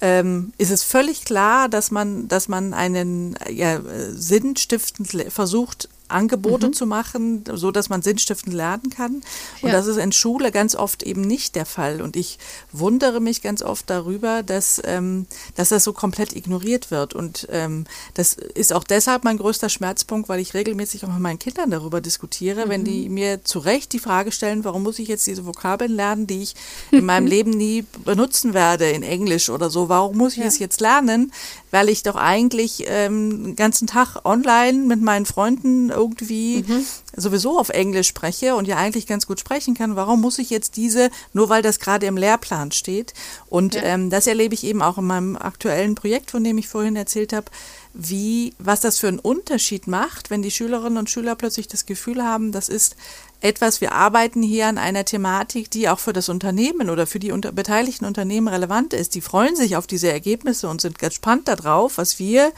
ähm, 0.01 0.53
ist 0.57 0.71
es 0.71 0.83
völlig 0.83 1.25
klar, 1.25 1.69
dass 1.69 1.91
man, 1.91 2.27
dass 2.27 2.47
man 2.47 2.73
einen 2.73 3.37
ja, 3.49 3.81
sinnstiftend 4.11 5.31
versucht 5.31 5.89
Angebote 6.07 6.67
mhm. 6.67 6.73
zu 6.73 6.85
machen, 6.85 7.43
so 7.53 7.71
dass 7.71 7.89
man 7.89 8.01
sinnstiftend 8.01 8.53
lernen 8.53 8.89
kann. 8.89 9.15
Und 9.61 9.69
ja. 9.69 9.71
das 9.71 9.87
ist 9.87 9.97
in 9.97 10.11
Schule 10.11 10.51
ganz 10.51 10.75
oft 10.75 11.03
eben 11.03 11.21
nicht 11.21 11.55
der 11.55 11.65
Fall. 11.65 12.01
Und 12.01 12.15
ich 12.15 12.37
wundere 12.71 13.19
mich 13.19 13.41
ganz 13.41 13.61
oft 13.61 13.89
darüber, 13.89 14.43
dass, 14.43 14.81
ähm, 14.85 15.25
dass 15.55 15.69
das 15.69 15.83
so 15.83 15.93
komplett 15.93 16.35
ignoriert 16.35 16.91
wird. 16.91 17.13
Und 17.13 17.47
ähm, 17.51 17.85
das 18.13 18.33
ist 18.33 18.73
auch 18.73 18.83
deshalb 18.83 19.23
mein 19.23 19.37
größter 19.37 19.69
Schmerzpunkt, 19.69 20.29
weil 20.29 20.39
ich 20.39 20.53
regelmäßig 20.53 21.03
auch 21.05 21.09
mit 21.09 21.19
meinen 21.19 21.39
Kindern 21.39 21.71
darüber 21.71 22.01
diskutiere, 22.01 22.65
mhm. 22.65 22.69
wenn 22.69 22.83
die 22.83 23.09
mir 23.09 23.43
zu 23.43 23.59
Recht 23.59 23.93
die 23.93 23.99
Frage 23.99 24.31
stellen, 24.31 24.63
warum 24.63 24.83
muss 24.83 24.99
ich 24.99 25.07
jetzt 25.07 25.25
diese 25.27 25.45
Vokabeln 25.45 25.91
lernen, 25.91 26.27
die 26.27 26.43
ich 26.43 26.55
in 26.91 27.05
meinem 27.05 27.27
Leben 27.35 27.51
nie 27.51 27.85
benutzen 28.03 28.53
werde 28.53 28.89
in 28.89 29.03
Englisch 29.03 29.49
oder 29.49 29.69
so. 29.69 29.89
Warum 29.89 30.17
muss 30.17 30.33
ich 30.33 30.39
ja. 30.39 30.45
es 30.45 30.59
jetzt 30.59 30.81
lernen? 30.81 31.31
Weil 31.71 31.89
ich 31.89 32.03
doch 32.03 32.15
eigentlich 32.15 32.85
ähm, 32.87 33.43
den 33.43 33.55
ganzen 33.55 33.87
Tag 33.87 34.23
online 34.23 34.85
mit 34.85 35.01
meinen 35.01 35.25
Freunden 35.25 35.91
irgendwie 35.95 36.63
mhm. 36.67 36.85
sowieso 37.15 37.59
auf 37.59 37.69
Englisch 37.69 38.07
spreche 38.07 38.55
und 38.55 38.67
ja 38.67 38.77
eigentlich 38.77 39.07
ganz 39.07 39.25
gut 39.25 39.39
sprechen 39.39 39.73
kann, 39.73 39.95
warum 39.95 40.21
muss 40.21 40.39
ich 40.39 40.49
jetzt 40.49 40.75
diese, 40.77 41.09
nur 41.33 41.49
weil 41.49 41.61
das 41.61 41.79
gerade 41.79 42.05
im 42.05 42.17
Lehrplan 42.17 42.71
steht? 42.71 43.13
Und 43.47 43.75
ja. 43.75 43.83
ähm, 43.83 44.09
das 44.09 44.27
erlebe 44.27 44.53
ich 44.53 44.63
eben 44.63 44.81
auch 44.81 44.97
in 44.97 45.05
meinem 45.05 45.35
aktuellen 45.35 45.95
Projekt, 45.95 46.31
von 46.31 46.43
dem 46.43 46.57
ich 46.57 46.67
vorhin 46.67 46.95
erzählt 46.95 47.33
habe, 47.33 47.47
wie, 47.93 48.53
was 48.59 48.81
das 48.81 48.99
für 48.99 49.07
einen 49.07 49.19
Unterschied 49.19 49.87
macht, 49.87 50.29
wenn 50.29 50.41
die 50.41 50.51
Schülerinnen 50.51 50.97
und 50.97 51.09
Schüler 51.09 51.35
plötzlich 51.35 51.69
das 51.69 51.85
Gefühl 51.85 52.23
haben, 52.23 52.51
das 52.51 52.67
ist 52.67 52.97
etwas, 53.39 53.79
wir 53.79 53.93
arbeiten 53.93 54.41
hier 54.41 54.67
an 54.67 54.77
einer 54.77 55.05
Thematik, 55.05 55.69
die 55.69 55.87
auch 55.87 55.99
für 55.99 56.13
das 56.13 56.29
Unternehmen 56.29 56.89
oder 56.89 57.05
für 57.05 57.19
die 57.19 57.31
unter 57.31 57.51
beteiligten 57.51 58.05
Unternehmen 58.05 58.47
relevant 58.47 58.93
ist. 58.93 59.15
Die 59.15 59.21
freuen 59.21 59.55
sich 59.55 59.77
auf 59.77 59.87
diese 59.87 60.11
Ergebnisse 60.11 60.67
und 60.67 60.81
sind 60.81 60.99
gespannt 60.99 61.47
darauf, 61.47 61.97
was 61.97 62.17
wir 62.19 62.51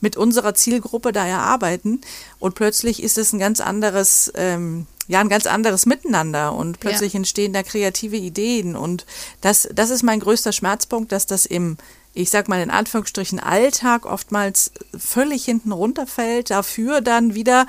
mit 0.00 0.16
unserer 0.16 0.54
Zielgruppe 0.54 1.12
da 1.12 1.26
erarbeiten. 1.26 2.00
Und 2.38 2.54
plötzlich 2.54 3.02
ist 3.02 3.18
es 3.18 3.32
ein 3.32 3.38
ganz 3.38 3.60
anderes, 3.60 4.32
ähm, 4.34 4.86
ja, 5.06 5.20
ein 5.20 5.28
ganz 5.28 5.46
anderes 5.46 5.86
Miteinander 5.86 6.52
und 6.52 6.80
plötzlich 6.80 7.14
ja. 7.14 7.18
entstehen 7.18 7.52
da 7.52 7.62
kreative 7.62 8.16
Ideen. 8.16 8.76
Und 8.76 9.06
das, 9.40 9.68
das 9.72 9.90
ist 9.90 10.02
mein 10.02 10.20
größter 10.20 10.52
Schmerzpunkt, 10.52 11.12
dass 11.12 11.26
das 11.26 11.46
im 11.46 11.76
ich 12.14 12.30
sag 12.30 12.48
mal 12.48 12.60
in 12.60 12.70
Anführungsstrichen 12.70 13.38
Alltag 13.38 14.04
oftmals 14.04 14.72
völlig 14.96 15.44
hinten 15.44 15.70
runterfällt, 15.70 16.50
dafür 16.50 17.00
dann 17.00 17.34
wieder 17.34 17.66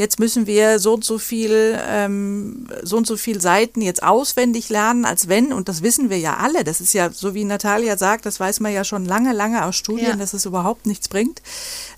jetzt 0.00 0.18
müssen 0.18 0.46
wir 0.46 0.78
so 0.78 0.94
und 0.94 1.04
so 1.04 1.18
viel, 1.18 1.78
ähm, 1.86 2.66
so 2.82 2.96
und 2.96 3.06
so 3.06 3.18
viel 3.18 3.38
Seiten 3.38 3.82
jetzt 3.82 4.02
auswendig 4.02 4.70
lernen, 4.70 5.04
als 5.04 5.28
wenn, 5.28 5.52
und 5.52 5.68
das 5.68 5.82
wissen 5.82 6.08
wir 6.08 6.18
ja 6.18 6.38
alle, 6.38 6.64
das 6.64 6.80
ist 6.80 6.94
ja, 6.94 7.10
so 7.10 7.34
wie 7.34 7.44
Natalia 7.44 7.98
sagt, 7.98 8.24
das 8.24 8.40
weiß 8.40 8.60
man 8.60 8.72
ja 8.72 8.82
schon 8.82 9.04
lange, 9.04 9.34
lange 9.34 9.62
aus 9.62 9.76
Studien, 9.76 10.08
ja. 10.08 10.16
dass 10.16 10.32
es 10.32 10.46
überhaupt 10.46 10.86
nichts 10.86 11.08
bringt, 11.08 11.42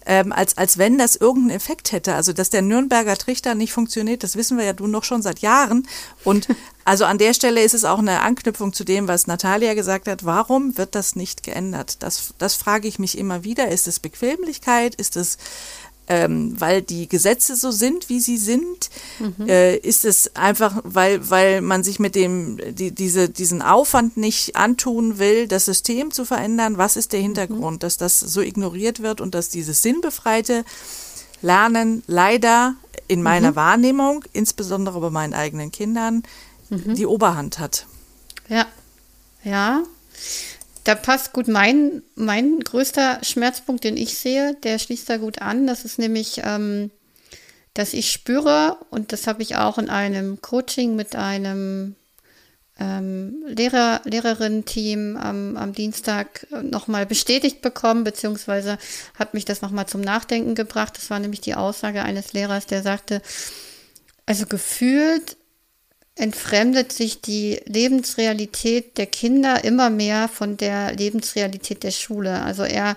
ähm, 0.05 0.33
als, 0.33 0.59
als 0.59 0.79
wenn 0.79 0.99
das 0.99 1.15
irgendeinen 1.15 1.57
Effekt 1.57 1.93
hätte. 1.93 2.17
Also, 2.17 2.33
dass 2.33 2.51
der 2.51 2.63
Nürnberger 2.63 3.17
Trichter 3.17 3.55
nicht 3.55 3.73
funktioniert, 3.73 4.25
das 4.25 4.35
wissen 4.35 4.59
wir 4.59 4.65
ja 4.65 4.73
du 4.73 4.89
noch 4.89 5.05
schon 5.05 5.23
seit 5.23 5.39
Jahren. 5.39 5.87
Und 6.25 6.49
also 6.85 7.05
an 7.05 7.19
der 7.19 7.35
Stelle 7.35 7.63
ist 7.63 7.75
es 7.75 7.85
auch 7.85 8.01
eine 8.01 8.23
Anknüpfung 8.23 8.73
zu 8.73 8.83
dem, 8.83 9.07
was 9.07 9.29
Natalia 9.29 9.75
gesagt 9.75 10.09
hat. 10.09 10.25
Warum 10.25 10.77
wird 10.77 10.97
das 10.97 11.15
nicht 11.15 11.45
geändert? 11.45 12.03
Das, 12.03 12.35
das 12.39 12.57
frage 12.57 12.89
ich 12.89 12.99
mich 12.99 13.17
immer 13.17 13.45
wieder. 13.45 13.69
Ist 13.69 13.87
es 13.87 14.01
Bequemlichkeit? 14.01 14.97
Ist 14.97 15.17
es 15.17 15.39
ähm, 16.09 16.61
weil 16.61 16.83
die 16.83 17.09
Gesetze 17.09 17.57
so 17.57 17.71
sind, 17.71 18.09
wie 18.09 18.21
sie 18.21 18.37
sind? 18.37 18.91
Mhm. 19.19 19.49
Äh, 19.49 19.77
ist 19.77 20.05
es 20.05 20.35
einfach, 20.35 20.81
weil, 20.85 21.31
weil 21.31 21.61
man 21.61 21.85
sich 21.85 21.99
mit 21.99 22.15
dem, 22.15 22.59
die, 22.75 22.91
diese, 22.91 23.29
diesen 23.29 23.63
Aufwand 23.63 24.17
nicht 24.17 24.57
antun 24.57 25.19
will, 25.19 25.47
das 25.47 25.65
System 25.65 26.11
zu 26.11 26.25
verändern? 26.25 26.79
Was 26.79 26.97
ist 26.97 27.13
der 27.13 27.21
mhm. 27.21 27.25
Hintergrund, 27.25 27.77
mhm. 27.77 27.81
dass 27.81 27.97
das 27.97 28.21
so 28.21 28.41
ignoriert 28.41 29.03
wird 29.03 29.21
und 29.21 29.35
dass 29.35 29.49
dieses 29.49 29.83
sinnbefreite 29.83 30.65
Lernen 31.41 32.03
leider 32.07 32.75
in 33.09 33.23
meiner 33.23 33.53
mhm. 33.53 33.57
Wahrnehmung, 33.57 34.25
insbesondere 34.33 35.01
bei 35.01 35.11
meinen 35.11 35.35
eigenen 35.35 35.71
Kindern, 35.71 36.23
mhm. 36.71 36.95
die 36.95 37.07
Oberhand 37.07 37.59
hat? 37.59 37.87
Ja, 38.49 38.67
ja 39.45 39.83
da 40.85 40.95
passt 40.95 41.33
gut 41.33 41.49
mein, 41.49 42.03
mein 42.15 42.61
größter 42.61 43.21
Schmerzpunkt, 43.23 43.85
den 43.85 43.97
ich 43.97 44.19
sehe, 44.19 44.55
der 44.63 44.79
schließt 44.79 45.09
da 45.09 45.17
gut 45.17 45.41
an. 45.41 45.67
Das 45.67 45.85
ist 45.85 45.99
nämlich, 45.99 46.41
ähm, 46.45 46.91
dass 47.75 47.93
ich 47.93 48.11
spüre, 48.11 48.79
und 48.91 49.13
das 49.13 49.27
habe 49.27 49.43
ich 49.43 49.57
auch 49.57 49.79
in 49.79 49.89
einem 49.89 50.41
Coaching 50.41 50.97
mit 50.97 51.15
einem 51.15 51.95
ähm, 52.81 53.45
Lehrer, 53.47 54.01
Lehrerinnen-Team 54.05 55.17
am, 55.17 55.57
am 55.57 55.73
Dienstag 55.73 56.47
nochmal 56.63 57.07
bestätigt 57.07 57.63
bekommen, 57.63 58.03
beziehungsweise 58.03 58.79
hat 59.19 59.35
mich 59.35 59.45
das 59.45 59.63
nochmal 59.63 59.87
zum 59.87 60.01
Nachdenken 60.01 60.55
gebracht. 60.55 60.97
Das 60.97 61.11
war 61.11 61.19
nämlich 61.21 61.41
die 61.41 61.55
Aussage 61.55 62.03
eines 62.03 62.33
Lehrers, 62.33 62.67
der 62.67 62.83
sagte, 62.83 63.23
also 64.27 64.47
gefühlt 64.47 65.37
entfremdet 66.15 66.93
sich 66.93 67.21
die 67.21 67.61
Lebensrealität 67.65 68.99
der 68.99 69.07
Kinder 69.07 69.65
immer 69.65 69.91
mehr 69.91 70.29
von 70.29 70.57
der 70.57 70.95
Lebensrealität 70.95 71.83
der 71.83 71.91
Schule. 71.91 72.43
Also 72.43 72.65
er 72.65 72.97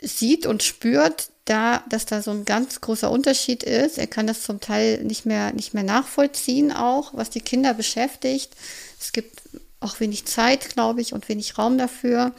sieht 0.00 0.46
und 0.46 0.62
spürt 0.62 1.30
da, 1.46 1.82
dass 1.88 2.06
da 2.06 2.22
so 2.22 2.30
ein 2.30 2.44
ganz 2.44 2.80
großer 2.80 3.10
Unterschied 3.10 3.62
ist. 3.62 3.98
Er 3.98 4.06
kann 4.06 4.26
das 4.26 4.42
zum 4.42 4.60
Teil 4.60 5.02
nicht 5.04 5.26
mehr, 5.26 5.52
nicht 5.52 5.74
mehr 5.74 5.82
nachvollziehen 5.82 6.72
auch, 6.72 7.14
was 7.14 7.30
die 7.30 7.40
Kinder 7.40 7.74
beschäftigt. 7.74 8.54
Es 9.00 9.12
gibt 9.12 9.40
auch 9.80 9.98
wenig 10.00 10.26
Zeit, 10.26 10.70
glaube 10.70 11.00
ich, 11.00 11.12
und 11.12 11.28
wenig 11.28 11.58
Raum 11.58 11.78
dafür. 11.78 12.32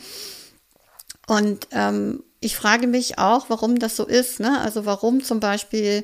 Und 1.28 1.68
ähm, 1.72 2.24
ich 2.40 2.56
frage 2.56 2.88
mich 2.88 3.18
auch, 3.18 3.50
warum 3.50 3.80
das 3.80 3.96
so 3.96 4.06
ist. 4.06 4.40
Ne? 4.40 4.60
Also 4.62 4.86
warum 4.86 5.24
zum 5.24 5.40
Beispiel 5.40 6.04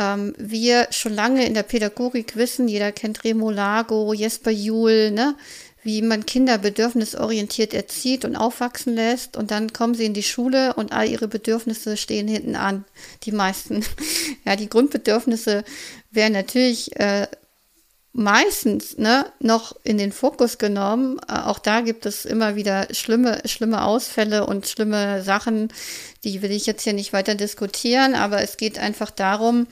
ähm, 0.00 0.32
wir 0.38 0.86
schon 0.90 1.14
lange 1.14 1.46
in 1.46 1.52
der 1.52 1.62
Pädagogik 1.62 2.34
wissen, 2.34 2.68
jeder 2.68 2.90
kennt 2.90 3.22
Remo 3.22 3.50
Lago, 3.50 4.14
Jesper 4.14 4.50
Juhl, 4.50 5.10
ne? 5.10 5.36
wie 5.82 6.02
man 6.02 6.26
Kinder 6.26 6.58
bedürfnisorientiert 6.58 7.72
erzieht 7.72 8.24
und 8.24 8.36
aufwachsen 8.36 8.94
lässt 8.94 9.36
und 9.36 9.50
dann 9.50 9.72
kommen 9.72 9.94
sie 9.94 10.04
in 10.04 10.14
die 10.14 10.22
Schule 10.22 10.74
und 10.74 10.92
all 10.92 11.08
ihre 11.08 11.28
Bedürfnisse 11.28 11.96
stehen 11.96 12.28
hinten 12.28 12.56
an, 12.56 12.84
die 13.24 13.32
meisten. 13.32 13.84
ja, 14.44 14.56
die 14.56 14.68
Grundbedürfnisse 14.68 15.64
wären 16.10 16.32
natürlich 16.32 16.98
äh, 16.98 17.26
meistens 18.12 18.98
ne, 18.98 19.26
noch 19.38 19.76
in 19.84 19.98
den 19.98 20.12
Fokus 20.12 20.58
genommen. 20.58 21.20
Äh, 21.28 21.40
auch 21.40 21.58
da 21.58 21.80
gibt 21.80 22.06
es 22.06 22.24
immer 22.24 22.56
wieder 22.56 22.88
schlimme, 22.92 23.40
schlimme 23.44 23.84
Ausfälle 23.84 24.46
und 24.46 24.66
schlimme 24.66 25.22
Sachen, 25.22 25.72
die 26.24 26.42
will 26.42 26.50
ich 26.50 26.66
jetzt 26.66 26.82
hier 26.82 26.92
nicht 26.92 27.12
weiter 27.12 27.34
diskutieren, 27.34 28.14
aber 28.14 28.42
es 28.42 28.56
geht 28.56 28.78
einfach 28.78 29.10
darum, 29.10 29.66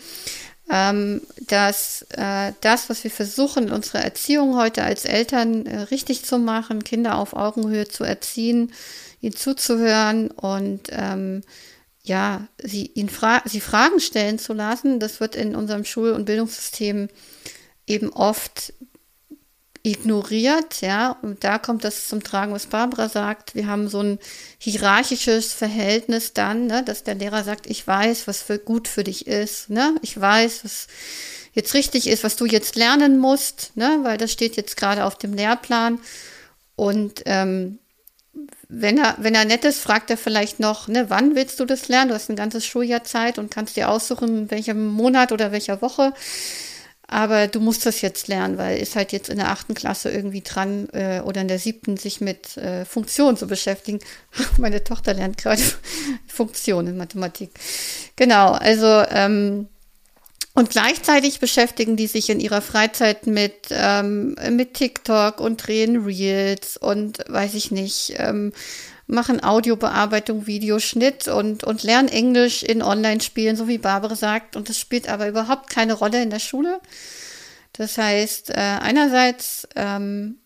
ähm, 0.71 1.23
dass 1.47 2.07
äh, 2.11 2.52
das, 2.61 2.90
was 2.90 3.02
wir 3.02 3.11
versuchen, 3.11 3.68
in 3.68 3.73
unserer 3.73 4.04
Erziehung 4.04 4.57
heute 4.57 4.83
als 4.83 5.04
Eltern 5.04 5.66
äh, 5.66 5.80
richtig 5.83 6.25
zu 6.25 6.38
machen, 6.38 6.85
Kinder 6.85 7.18
auf 7.18 7.35
Augenhöhe 7.35 7.88
zu 7.88 8.04
erziehen, 8.04 8.73
ihnen 9.21 9.35
zuzuhören 9.35 10.30
und 10.30 10.88
ähm, 10.90 11.42
ja, 12.04 12.47
sie, 12.62 12.90
ihn 12.95 13.09
fra 13.09 13.42
sie 13.45 13.61
Fragen 13.61 14.00
stellen 14.00 14.38
zu 14.38 14.52
lassen, 14.52 15.00
das 15.00 15.21
wird 15.21 15.37
in 15.37 15.57
unserem 15.57 15.85
Schul- 15.85 16.12
und 16.12 16.25
Bildungssystem 16.25 17.09
eben 17.88 18.12
oft 18.12 18.73
ignoriert, 19.83 20.80
ja, 20.80 21.16
und 21.23 21.45
da 21.45 21.59
kommt 21.59 21.85
das 21.85 22.09
zum 22.09 22.23
Tragen, 22.23 22.52
was 22.52 22.66
Barbara 22.66 23.09
sagt. 23.09 23.54
Wir 23.54 23.66
haben 23.66 23.88
so 23.88 24.02
ein 24.02 24.18
hierarchisches 24.59 25.52
Verhältnis 25.52 26.33
dann, 26.35 26.66
ne, 26.66 26.83
dass 26.83 27.04
der 27.04 27.14
Lehrer 27.14 27.45
sagt, 27.45 27.66
ich 27.66 27.87
weiß, 27.87 28.26
was 28.26 28.42
für 28.42 28.59
gut 28.59 28.88
für 28.88 29.04
dich 29.04 29.26
ist, 29.26 29.71
ne, 29.71 29.95
ich 30.02 30.21
weiß, 30.21 30.64
was 30.64 30.88
jetzt 31.54 31.75
richtig 31.75 32.07
ist, 32.09 32.25
was 32.25 32.37
du 32.37 32.45
jetzt 32.45 32.76
lernen 32.76 33.18
musst, 33.18 33.73
ne, 33.76 34.00
weil 34.02 34.18
das 34.18 34.33
steht 34.33 34.57
jetzt 34.57 34.76
gerade 34.76 35.04
auf 35.04 35.16
dem 35.16 35.33
Lehrplan 35.33 36.00
und 36.76 37.23
ähm, 37.26 37.78
wenn 38.68 38.99
er, 38.99 39.16
wenn 39.18 39.35
er 39.35 39.47
nett 39.47 39.64
ist, 39.64 39.80
fragt 39.80 40.11
er 40.11 40.18
vielleicht 40.18 40.61
noch, 40.61 40.88
ne, 40.88 41.09
wann 41.09 41.35
willst 41.35 41.59
du 41.59 41.64
das 41.64 41.88
lernen? 41.88 42.11
Du 42.11 42.14
hast 42.14 42.28
ein 42.28 42.37
ganzes 42.37 42.66
Schuljahr 42.66 43.02
Zeit 43.02 43.38
und 43.38 43.50
kannst 43.50 43.76
dir 43.76 43.88
aussuchen, 43.88 44.50
welchem 44.50 44.87
Monat 44.87 45.33
oder 45.33 45.52
welcher 45.52 45.80
Woche. 45.80 46.12
Aber 47.11 47.47
du 47.47 47.59
musst 47.59 47.87
das 47.87 48.03
jetzt 48.03 48.29
lernen, 48.29 48.59
weil 48.59 48.79
ist 48.79 48.95
halt 48.95 49.12
jetzt 49.12 49.31
in 49.31 49.38
der 49.38 49.50
achten 49.50 49.73
Klasse 49.73 50.11
irgendwie 50.11 50.43
dran 50.43 50.91
äh, 50.93 51.23
oder 51.25 51.41
in 51.41 51.49
der 51.49 51.59
siebten 51.59 51.97
sich 51.97 52.21
mit 52.21 52.59
äh, 52.59 52.85
Funktionen 52.85 53.38
zu 53.38 53.47
beschäftigen. 53.47 53.99
Meine 54.59 54.85
Tochter 54.85 55.15
lernt 55.15 55.38
gerade 55.38 55.62
Funktionen 56.27 56.88
in 56.88 56.97
Mathematik. 56.99 57.50
Genau, 58.15 58.53
also 58.53 59.05
ähm, 59.11 59.69
und 60.59 60.71
gleichzeitig 60.71 61.38
beschäftigen 61.38 61.97
die 61.97 62.09
sich 62.09 62.31
in 62.31 62.41
ihrer 62.41 62.61
Freizeit 62.61 63.29
mit, 63.29 63.69
ähm, 63.71 64.35
mit 64.50 64.75
TikTok 64.75 65.41
und 65.41 65.67
drehen 65.67 66.05
Reels 66.05 66.77
und 66.77 67.19
weiß 67.29 67.55
ich 67.55 67.71
nicht, 67.71 68.15
ähm, 68.19 68.53
machen 69.09 69.43
Audiobearbeitung, 69.43 70.47
Videoschnitt 70.47 71.29
und, 71.29 71.65
und 71.65 71.83
lernen 71.83 72.09
Englisch 72.09 72.62
in 72.62 72.83
Online-Spielen, 72.83 73.57
so 73.57 73.67
wie 73.67 73.79
Barbara 73.79 74.15
sagt. 74.15 74.55
Und 74.55 74.69
das 74.69 74.79
spielt 74.79 75.09
aber 75.09 75.29
überhaupt 75.29 75.71
keine 75.71 75.95
Rolle 75.95 76.23
in 76.23 76.31
der 76.31 76.38
Schule. 76.38 76.81
Das 77.73 77.97
heißt, 77.97 78.50
äh, 78.50 78.55
einerseits 78.55 79.67
ähm, 79.77 80.37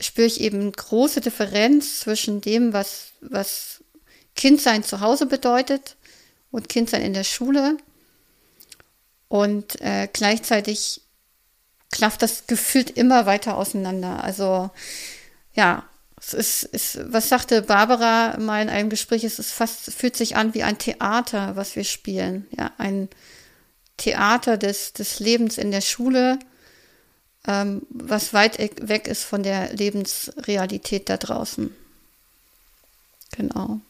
spüre 0.00 0.26
ich 0.26 0.40
eben 0.40 0.72
große 0.72 1.20
Differenz 1.20 2.00
zwischen 2.00 2.40
dem, 2.40 2.72
was, 2.72 3.12
was 3.20 3.84
Kindsein 4.34 4.82
zu 4.82 5.00
Hause 5.00 5.26
bedeutet 5.26 5.96
und 6.50 6.70
Kindsein 6.70 7.02
in 7.02 7.14
der 7.14 7.24
Schule. 7.24 7.76
Und 9.28 9.80
äh, 9.82 10.08
gleichzeitig 10.10 11.02
klafft 11.90 12.22
das 12.22 12.46
gefühlt 12.46 12.90
immer 12.90 13.26
weiter 13.26 13.58
auseinander. 13.58 14.24
Also 14.24 14.70
ja, 15.54 15.84
es 16.32 16.62
ist, 16.62 16.98
was 17.12 17.28
sagte 17.28 17.62
Barbara 17.62 18.38
mal 18.38 18.62
in 18.62 18.68
einem 18.68 18.88
Gespräch, 18.88 19.24
es 19.24 19.38
ist 19.38 19.52
fast, 19.52 19.92
fühlt 19.92 20.16
sich 20.16 20.36
an 20.36 20.54
wie 20.54 20.62
ein 20.62 20.78
Theater, 20.78 21.56
was 21.56 21.76
wir 21.76 21.84
spielen. 21.84 22.46
Ja, 22.56 22.72
ein 22.78 23.08
Theater 23.96 24.56
des, 24.56 24.92
des 24.92 25.20
Lebens 25.20 25.58
in 25.58 25.70
der 25.70 25.80
Schule, 25.80 26.38
ähm, 27.46 27.82
was 27.90 28.32
weit 28.32 28.58
e-, 28.58 28.70
weg 28.80 29.06
ist 29.06 29.24
von 29.24 29.42
der 29.42 29.72
Lebensrealität 29.74 31.08
da 31.08 31.16
draußen. 31.16 31.74
Genau. 33.36 33.80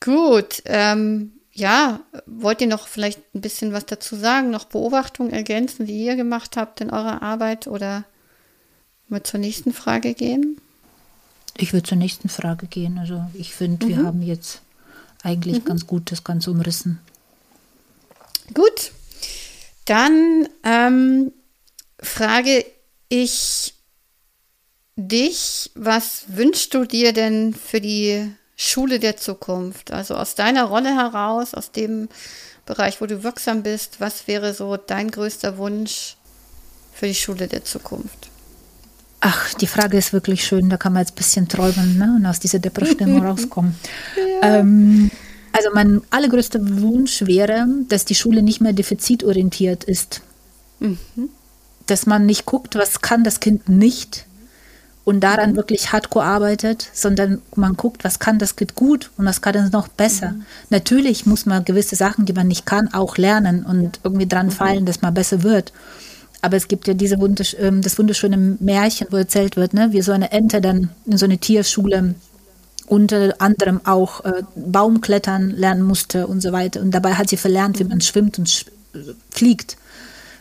Gut, 0.00 0.62
ähm, 0.66 1.32
ja, 1.52 2.00
wollt 2.26 2.60
ihr 2.60 2.66
noch 2.66 2.86
vielleicht 2.86 3.34
ein 3.34 3.40
bisschen 3.40 3.72
was 3.72 3.86
dazu 3.86 4.16
sagen, 4.16 4.50
noch 4.50 4.66
Beobachtungen 4.66 5.32
ergänzen, 5.32 5.86
die 5.86 6.04
ihr 6.04 6.16
gemacht 6.16 6.56
habt 6.56 6.80
in 6.80 6.90
eurer 6.90 7.22
Arbeit 7.22 7.66
oder 7.66 8.04
wir 9.08 9.24
zur 9.24 9.40
nächsten 9.40 9.72
Frage 9.72 10.14
gehen? 10.14 10.60
Ich 11.56 11.72
würde 11.72 11.88
zur 11.88 11.98
nächsten 11.98 12.28
Frage 12.28 12.66
gehen. 12.66 12.98
Also 12.98 13.24
ich 13.34 13.54
finde, 13.54 13.86
mhm. 13.86 13.90
wir 13.90 13.96
haben 14.04 14.22
jetzt 14.22 14.60
eigentlich 15.22 15.60
mhm. 15.60 15.64
ganz 15.64 15.86
gut 15.86 16.10
das 16.12 16.24
Ganze 16.24 16.50
umrissen. 16.50 17.00
Gut, 18.54 18.92
dann 19.86 20.48
ähm, 20.62 21.32
frage 22.00 22.64
ich 23.08 23.74
dich, 24.96 25.70
was 25.74 26.24
wünschst 26.28 26.74
du 26.74 26.84
dir 26.84 27.12
denn 27.12 27.54
für 27.54 27.80
die 27.80 28.30
Schule 28.56 28.98
der 28.98 29.16
Zukunft? 29.16 29.90
Also 29.90 30.14
aus 30.14 30.34
deiner 30.34 30.64
Rolle 30.64 30.94
heraus, 30.94 31.54
aus 31.54 31.70
dem 31.70 32.08
Bereich, 32.64 33.00
wo 33.00 33.06
du 33.06 33.22
wirksam 33.22 33.62
bist, 33.62 34.00
was 34.00 34.26
wäre 34.26 34.54
so 34.54 34.76
dein 34.76 35.10
größter 35.10 35.58
Wunsch 35.58 36.16
für 36.94 37.06
die 37.06 37.14
Schule 37.14 37.46
der 37.46 37.64
Zukunft? 37.64 38.30
Ach, 39.28 39.54
die 39.54 39.66
Frage 39.66 39.98
ist 39.98 40.12
wirklich 40.12 40.44
schön. 40.44 40.68
Da 40.68 40.76
kann 40.76 40.92
man 40.92 41.02
jetzt 41.02 41.14
ein 41.14 41.16
bisschen 41.16 41.48
träumen 41.48 41.98
ne? 41.98 42.14
und 42.16 42.26
aus 42.26 42.38
dieser 42.38 42.60
Depression 42.60 43.26
rauskommen. 43.26 43.74
Ja. 44.16 44.58
Ähm, 44.58 45.10
also 45.50 45.70
mein 45.74 46.02
allergrößter 46.10 46.60
Wunsch 46.80 47.22
wäre, 47.26 47.66
dass 47.88 48.04
die 48.04 48.14
Schule 48.14 48.42
nicht 48.42 48.60
mehr 48.60 48.72
defizitorientiert 48.72 49.82
ist. 49.82 50.20
Mhm. 50.78 50.98
Dass 51.86 52.06
man 52.06 52.24
nicht 52.24 52.46
guckt, 52.46 52.76
was 52.76 53.00
kann 53.00 53.24
das 53.24 53.40
Kind 53.40 53.68
nicht 53.68 54.26
und 55.02 55.20
daran 55.20 55.52
mhm. 55.52 55.56
wirklich 55.56 55.92
hardcore 55.92 56.24
arbeitet, 56.24 56.88
sondern 56.92 57.42
man 57.56 57.74
guckt, 57.74 58.04
was 58.04 58.20
kann 58.20 58.38
das 58.38 58.54
Kind 58.54 58.76
gut 58.76 59.10
und 59.16 59.24
was 59.24 59.40
kann 59.40 59.56
es 59.56 59.72
noch 59.72 59.88
besser. 59.88 60.32
Mhm. 60.32 60.44
Natürlich 60.70 61.26
muss 61.26 61.46
man 61.46 61.64
gewisse 61.64 61.96
Sachen, 61.96 62.26
die 62.26 62.32
man 62.32 62.46
nicht 62.46 62.64
kann, 62.64 62.94
auch 62.94 63.16
lernen 63.16 63.64
und 63.64 63.98
irgendwie 64.04 64.28
dran 64.28 64.46
mhm. 64.46 64.52
fallen, 64.52 64.86
dass 64.86 65.02
man 65.02 65.14
besser 65.14 65.42
wird. 65.42 65.72
Aber 66.46 66.56
es 66.56 66.68
gibt 66.68 66.86
ja 66.86 66.94
diese 66.94 67.18
wundersch 67.18 67.56
ähm, 67.58 67.82
das 67.82 67.98
wunderschöne 67.98 68.36
Märchen, 68.60 69.08
wo 69.10 69.16
erzählt 69.16 69.56
wird, 69.56 69.74
ne, 69.74 69.88
wie 69.90 70.00
so 70.00 70.12
eine 70.12 70.30
Ente 70.30 70.60
dann 70.60 70.90
in 71.04 71.18
so 71.18 71.24
eine 71.24 71.38
Tierschule 71.38 72.14
unter 72.86 73.34
anderem 73.40 73.80
auch 73.84 74.24
äh, 74.24 74.44
Baumklettern 74.54 75.50
lernen 75.50 75.82
musste 75.82 76.28
und 76.28 76.40
so 76.40 76.52
weiter. 76.52 76.82
Und 76.82 76.92
dabei 76.92 77.14
hat 77.14 77.30
sie 77.30 77.36
verlernt, 77.36 77.80
wie 77.80 77.84
man 77.84 78.00
schwimmt 78.00 78.38
und 78.38 78.48
sch 78.48 78.66
fliegt. 79.30 79.76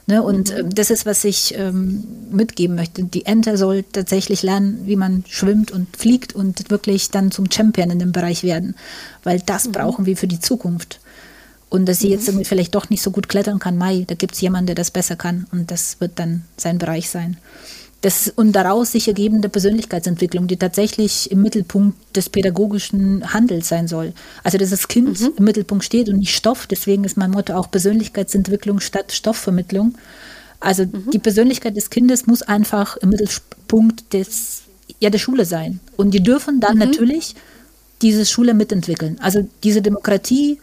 Ne? 0.05 0.21
Und 0.21 0.51
äh, 0.51 0.63
das 0.63 0.91
ist, 0.91 1.07
was 1.07 1.23
ich 1.23 1.57
ähm, 1.57 2.03
mitgeben 2.29 2.75
möchte. 2.75 3.03
Die 3.03 3.25
Ente 3.25 3.57
soll 3.57 3.83
tatsächlich 3.91 4.43
lernen, 4.43 4.81
wie 4.85 4.97
man 4.97 5.23
schwimmt 5.27 5.71
und 5.71 5.97
fliegt 5.97 6.35
und 6.35 6.69
wirklich 6.69 7.09
dann 7.09 7.31
zum 7.31 7.49
Champion 7.49 7.89
in 7.89 7.97
dem 7.97 8.11
Bereich 8.11 8.43
werden. 8.43 8.75
Weil 9.23 9.41
das 9.43 9.65
mhm. 9.65 9.71
brauchen 9.71 10.05
wir 10.05 10.17
für 10.17 10.27
die 10.27 10.39
Zukunft. 10.39 10.99
Und 11.75 11.87
dass 11.87 11.99
sie 11.99 12.07
jetzt 12.07 12.29
irgendwie 12.29 12.45
vielleicht 12.45 12.73
doch 12.73 12.89
nicht 12.89 13.01
so 13.01 13.11
gut 13.11 13.27
klettern 13.27 13.59
kann, 13.59 13.77
Mai, 13.77 14.05
da 14.07 14.15
gibt 14.15 14.33
es 14.35 14.39
jemanden, 14.39 14.67
der 14.67 14.75
das 14.75 14.91
besser 14.91 15.17
kann 15.17 15.45
und 15.51 15.71
das 15.71 15.99
wird 15.99 16.13
dann 16.15 16.45
sein 16.55 16.77
Bereich 16.77 17.09
sein. 17.09 17.35
Das, 17.99 18.31
und 18.33 18.53
daraus 18.53 18.93
sich 18.93 19.09
ergebende 19.09 19.49
Persönlichkeitsentwicklung, 19.49 20.47
die 20.47 20.55
tatsächlich 20.55 21.29
im 21.31 21.41
Mittelpunkt 21.41 21.97
des 22.15 22.29
pädagogischen 22.29 23.33
Handels 23.33 23.67
sein 23.67 23.89
soll. 23.89 24.13
Also 24.41 24.57
dass 24.57 24.69
das 24.69 24.87
Kind 24.87 25.19
mhm. 25.19 25.33
im 25.35 25.43
Mittelpunkt 25.43 25.83
steht 25.83 26.07
und 26.07 26.19
nicht 26.19 26.33
Stoff. 26.33 26.65
Deswegen 26.65 27.03
ist 27.03 27.17
mein 27.17 27.31
Motto 27.31 27.53
auch 27.55 27.69
Persönlichkeitsentwicklung 27.69 28.79
statt 28.79 29.11
Stoffvermittlung. 29.11 29.97
Also 30.61 30.85
mhm. 30.85 31.09
die 31.11 31.19
Persönlichkeit 31.19 31.75
des 31.75 31.89
Kindes 31.89 32.25
muss 32.25 32.41
einfach 32.41 32.95
im 32.95 33.09
Mittelpunkt 33.09 34.13
des, 34.13 34.61
ja, 35.01 35.09
der 35.09 35.19
Schule 35.19 35.43
sein. 35.43 35.81
Und 35.97 36.13
die 36.13 36.23
dürfen 36.23 36.61
dann 36.61 36.75
mhm. 36.75 36.85
natürlich 36.85 37.35
diese 38.01 38.25
Schule 38.25 38.53
mitentwickeln. 38.53 39.17
Also 39.19 39.45
diese 39.61 39.81
Demokratie, 39.81 40.59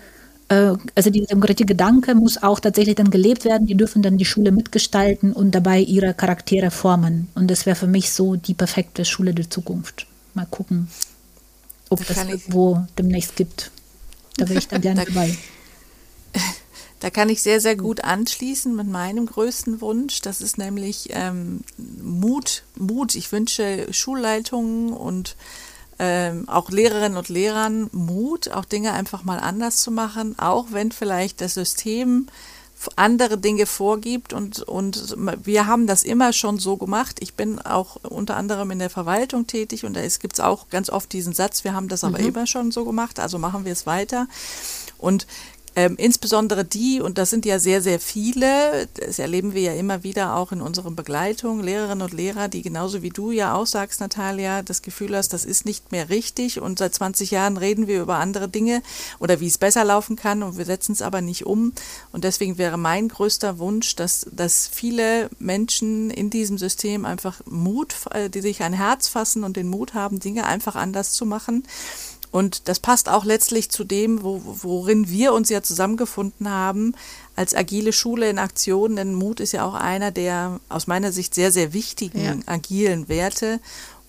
also 0.95 1.11
dieser 1.11 1.27
Demokratie-Gedanke 1.27 2.15
muss 2.15 2.43
auch 2.43 2.61
tatsächlich 2.61 2.97
dann 2.97 3.11
gelebt 3.11 3.45
werden. 3.45 3.67
Die 3.67 3.77
dürfen 3.77 4.03
dann 4.03 4.19
die 4.19 4.25
Schule 4.25 4.53
mitgestalten 4.53 5.33
und 5.33 5.53
dabei 5.53 5.81
ihre 5.81 6.15
Charaktere 6.15 6.71
formen. 6.71 7.29
Und 7.35 7.51
das 7.51 7.67
wäre 7.67 7.77
für 7.77 7.87
mich 7.87 8.13
so 8.13 8.37
die 8.37 8.55
perfekte 8.55 9.05
Schule 9.05 9.35
der 9.35 9.49
Zukunft. 9.51 10.07
Mal 10.35 10.47
gucken, 10.47 10.89
ob 11.91 12.07
da 12.07 12.15
das 12.15 12.29
irgendwo 12.29 12.87
demnächst 12.99 13.37
gibt. 13.37 13.71
Da 14.37 14.49
wäre 14.49 14.59
ich 14.59 14.69
dann 14.69 14.81
gerne 14.83 15.05
dabei. 15.05 15.37
Da 17.01 17.11
kann 17.11 17.29
ich 17.31 17.43
sehr, 17.43 17.61
sehr 17.61 17.75
gut 17.75 18.05
anschließen 18.05 18.77
mit 18.77 18.87
meinem 18.87 19.27
größten 19.27 19.81
Wunsch. 19.81 20.21
Das 20.21 20.41
ist 20.41 20.57
nämlich 20.57 21.09
ähm, 21.11 21.65
Mut. 21.77 22.63
Mut. 22.77 23.17
Ich 23.17 23.33
wünsche 23.33 23.89
Schulleitungen 23.91 24.93
und 24.93 25.35
ähm, 26.05 26.49
auch 26.49 26.69
Lehrerinnen 26.69 27.17
und 27.17 27.29
Lehrern 27.29 27.89
Mut, 27.93 28.51
auch 28.51 28.65
Dinge 28.65 28.93
einfach 28.93 29.23
mal 29.23 29.39
anders 29.39 29.83
zu 29.83 29.93
machen, 29.93 30.37
auch 30.37 30.67
wenn 30.73 30.91
vielleicht 30.91 31.41
das 31.41 31.55
System 31.55 32.27
andere 32.97 33.39
Dinge 33.39 33.67
vorgibt 33.67 34.33
und, 34.33 34.63
und 34.63 35.17
wir 35.45 35.69
haben 35.69 35.87
das 35.87 36.03
immer 36.03 36.33
schon 36.33 36.59
so 36.59 36.77
gemacht. 36.77 37.19
Ich 37.21 37.35
bin 37.35 37.61
auch 37.61 37.95
unter 38.03 38.37
anderem 38.37 38.73
in 38.73 38.81
der 38.81 38.91
Verwaltung 38.91 39.47
tätig 39.47 39.85
und 39.85 39.95
da 39.95 40.01
gibt 40.01 40.35
es 40.35 40.41
auch 40.41 40.69
ganz 40.71 40.91
oft 40.91 41.13
diesen 41.13 41.35
Satz, 41.35 41.63
wir 41.63 41.73
haben 41.75 41.87
das 41.87 42.03
aber 42.03 42.19
mhm. 42.19 42.27
immer 42.27 42.47
schon 42.49 42.73
so 42.73 42.85
gemacht, 42.85 43.21
also 43.21 43.39
machen 43.39 43.65
wir 43.65 43.73
es 43.73 43.87
weiter. 43.87 44.27
Und 44.99 45.29
ähm, 45.75 45.95
insbesondere 45.97 46.65
die, 46.65 47.01
und 47.01 47.19
das 47.19 47.31
sind 47.31 47.47
ja 47.47 47.59
sehr, 47.59 47.81
sehr 47.81 47.99
viele, 47.99 48.89
das 48.95 49.19
erleben 49.19 49.55
wir 49.55 49.63
ja 49.63 49.73
immer 49.73 50.03
wieder 50.03 50.37
auch 50.37 50.53
in 50.53 50.61
unseren 50.61 50.97
Begleitungen, 50.97 51.65
Lehrerinnen 51.65 52.03
und 52.03 52.13
Lehrer, 52.13 52.49
die 52.49 52.63
genauso 52.63 53.03
wie 53.03 53.09
du 53.09 53.31
ja 53.31 53.55
auch 53.55 53.67
sagst, 53.67 54.01
Natalia, 54.01 54.63
das 54.63 54.83
Gefühl 54.83 55.17
hast, 55.17 55.33
das 55.33 55.45
ist 55.45 55.65
nicht 55.65 55.91
mehr 55.91 56.11
richtig 56.11 56.61
und 56.61 56.79
seit 56.79 56.95
20 56.95 57.31
Jahren 57.31 57.57
reden 57.57 57.87
wir 57.87 58.03
über 58.03 58.17
andere 58.17 58.49
Dinge 58.49 58.83
oder 59.19 59.41
wie 59.41 59.47
es 59.47 59.57
besser 59.57 59.85
laufen 59.85 60.17
kann 60.17 60.43
und 60.43 60.59
wir 60.59 60.67
setzen 60.67 60.93
es 60.93 61.01
aber 61.01 61.23
nicht 61.23 61.47
um. 61.47 61.73
Und 62.13 62.25
deswegen 62.25 62.59
wäre 62.59 62.77
mein 62.77 63.09
größter 63.09 63.59
Wunsch, 63.59 63.97
dass, 63.97 64.27
dass 64.31 64.69
viele 64.69 65.31
Menschen 65.39 66.11
in 66.11 66.29
diesem 66.29 66.59
System 66.59 67.05
einfach 67.07 67.41
Mut, 67.47 67.95
äh, 68.11 68.29
die 68.29 68.43
sich 68.43 68.63
ein 68.63 68.75
Herz 68.75 69.09
fassen 69.09 69.43
und 69.43 69.57
den 69.57 69.69
Mut 69.69 69.95
haben, 69.95 70.21
Dinge 70.21 70.45
einfach 70.45 70.77
anders 70.77 71.13
zu 71.13 71.25
machen 71.25 71.65
und 72.33 72.67
das 72.69 72.81
passt 72.81 73.11
auch 73.11 73.27
letztlich 73.27 73.71
zu 73.71 73.85
dem, 73.85 74.23
wo, 74.25 74.41
worin 74.63 75.09
wir 75.11 75.35
uns 75.35 75.51
ja 75.51 75.63
zusammengefunden 75.63 76.51
haben, 76.51 76.95
als 77.37 77.55
agile 77.55 77.93
Schule 77.93 78.29
in 78.29 78.39
Aktion. 78.39 78.97
Denn 78.97 79.15
Mut 79.15 79.39
ist 79.39 79.53
ja 79.53 79.65
auch 79.67 79.75
einer 79.75 80.11
der 80.11 80.59
aus 80.71 80.87
meiner 80.87 81.13
Sicht 81.13 81.35
sehr, 81.35 81.53
sehr 81.53 81.75
wichtigen 81.75 82.25
ja. 82.25 82.37
agilen 82.47 83.09
Werte. 83.09 83.61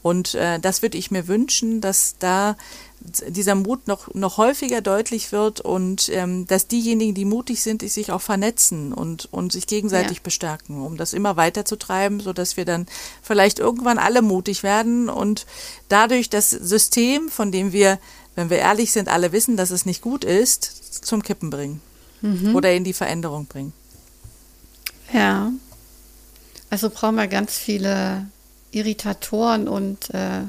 Und 0.03 0.35
äh, 0.35 0.59
das 0.59 0.81
würde 0.81 0.97
ich 0.97 1.09
mir 1.09 1.27
wünschen, 1.27 1.81
dass 1.81 2.17
da 2.19 2.55
dieser 2.99 3.55
Mut 3.55 3.87
noch, 3.87 4.13
noch 4.13 4.37
häufiger 4.37 4.81
deutlich 4.81 5.31
wird 5.31 5.59
und 5.59 6.09
ähm, 6.09 6.45
dass 6.47 6.67
diejenigen, 6.67 7.13
die 7.13 7.25
mutig 7.25 7.61
sind, 7.61 7.81
sich 7.89 8.11
auch 8.11 8.21
vernetzen 8.21 8.93
und, 8.93 9.31
und 9.31 9.51
sich 9.51 9.67
gegenseitig 9.67 10.17
ja. 10.17 10.23
bestärken, 10.23 10.81
um 10.81 10.95
das 10.97 11.13
immer 11.13 11.35
weiter 11.35 11.65
zu 11.65 11.75
treiben, 11.77 12.19
sodass 12.19 12.55
wir 12.55 12.65
dann 12.65 12.85
vielleicht 13.21 13.59
irgendwann 13.59 13.97
alle 13.97 14.21
mutig 14.21 14.63
werden 14.63 15.09
und 15.09 15.45
dadurch 15.89 16.29
das 16.29 16.49
System, 16.49 17.29
von 17.29 17.51
dem 17.51 17.73
wir, 17.73 17.99
wenn 18.35 18.49
wir 18.49 18.57
ehrlich 18.57 18.91
sind, 18.91 19.09
alle 19.09 19.31
wissen, 19.31 19.57
dass 19.57 19.71
es 19.71 19.85
nicht 19.85 20.01
gut 20.01 20.23
ist, 20.23 21.03
zum 21.05 21.23
Kippen 21.23 21.49
bringen 21.49 21.81
mhm. 22.21 22.55
oder 22.55 22.73
in 22.73 22.83
die 22.83 22.93
Veränderung 22.93 23.45
bringen. 23.45 23.73
Ja. 25.13 25.51
Also 26.69 26.89
brauchen 26.89 27.15
wir 27.15 27.27
ganz 27.27 27.57
viele 27.57 28.27
Irritatoren 28.73 29.67
und, 29.67 30.09
äh, 30.13 30.41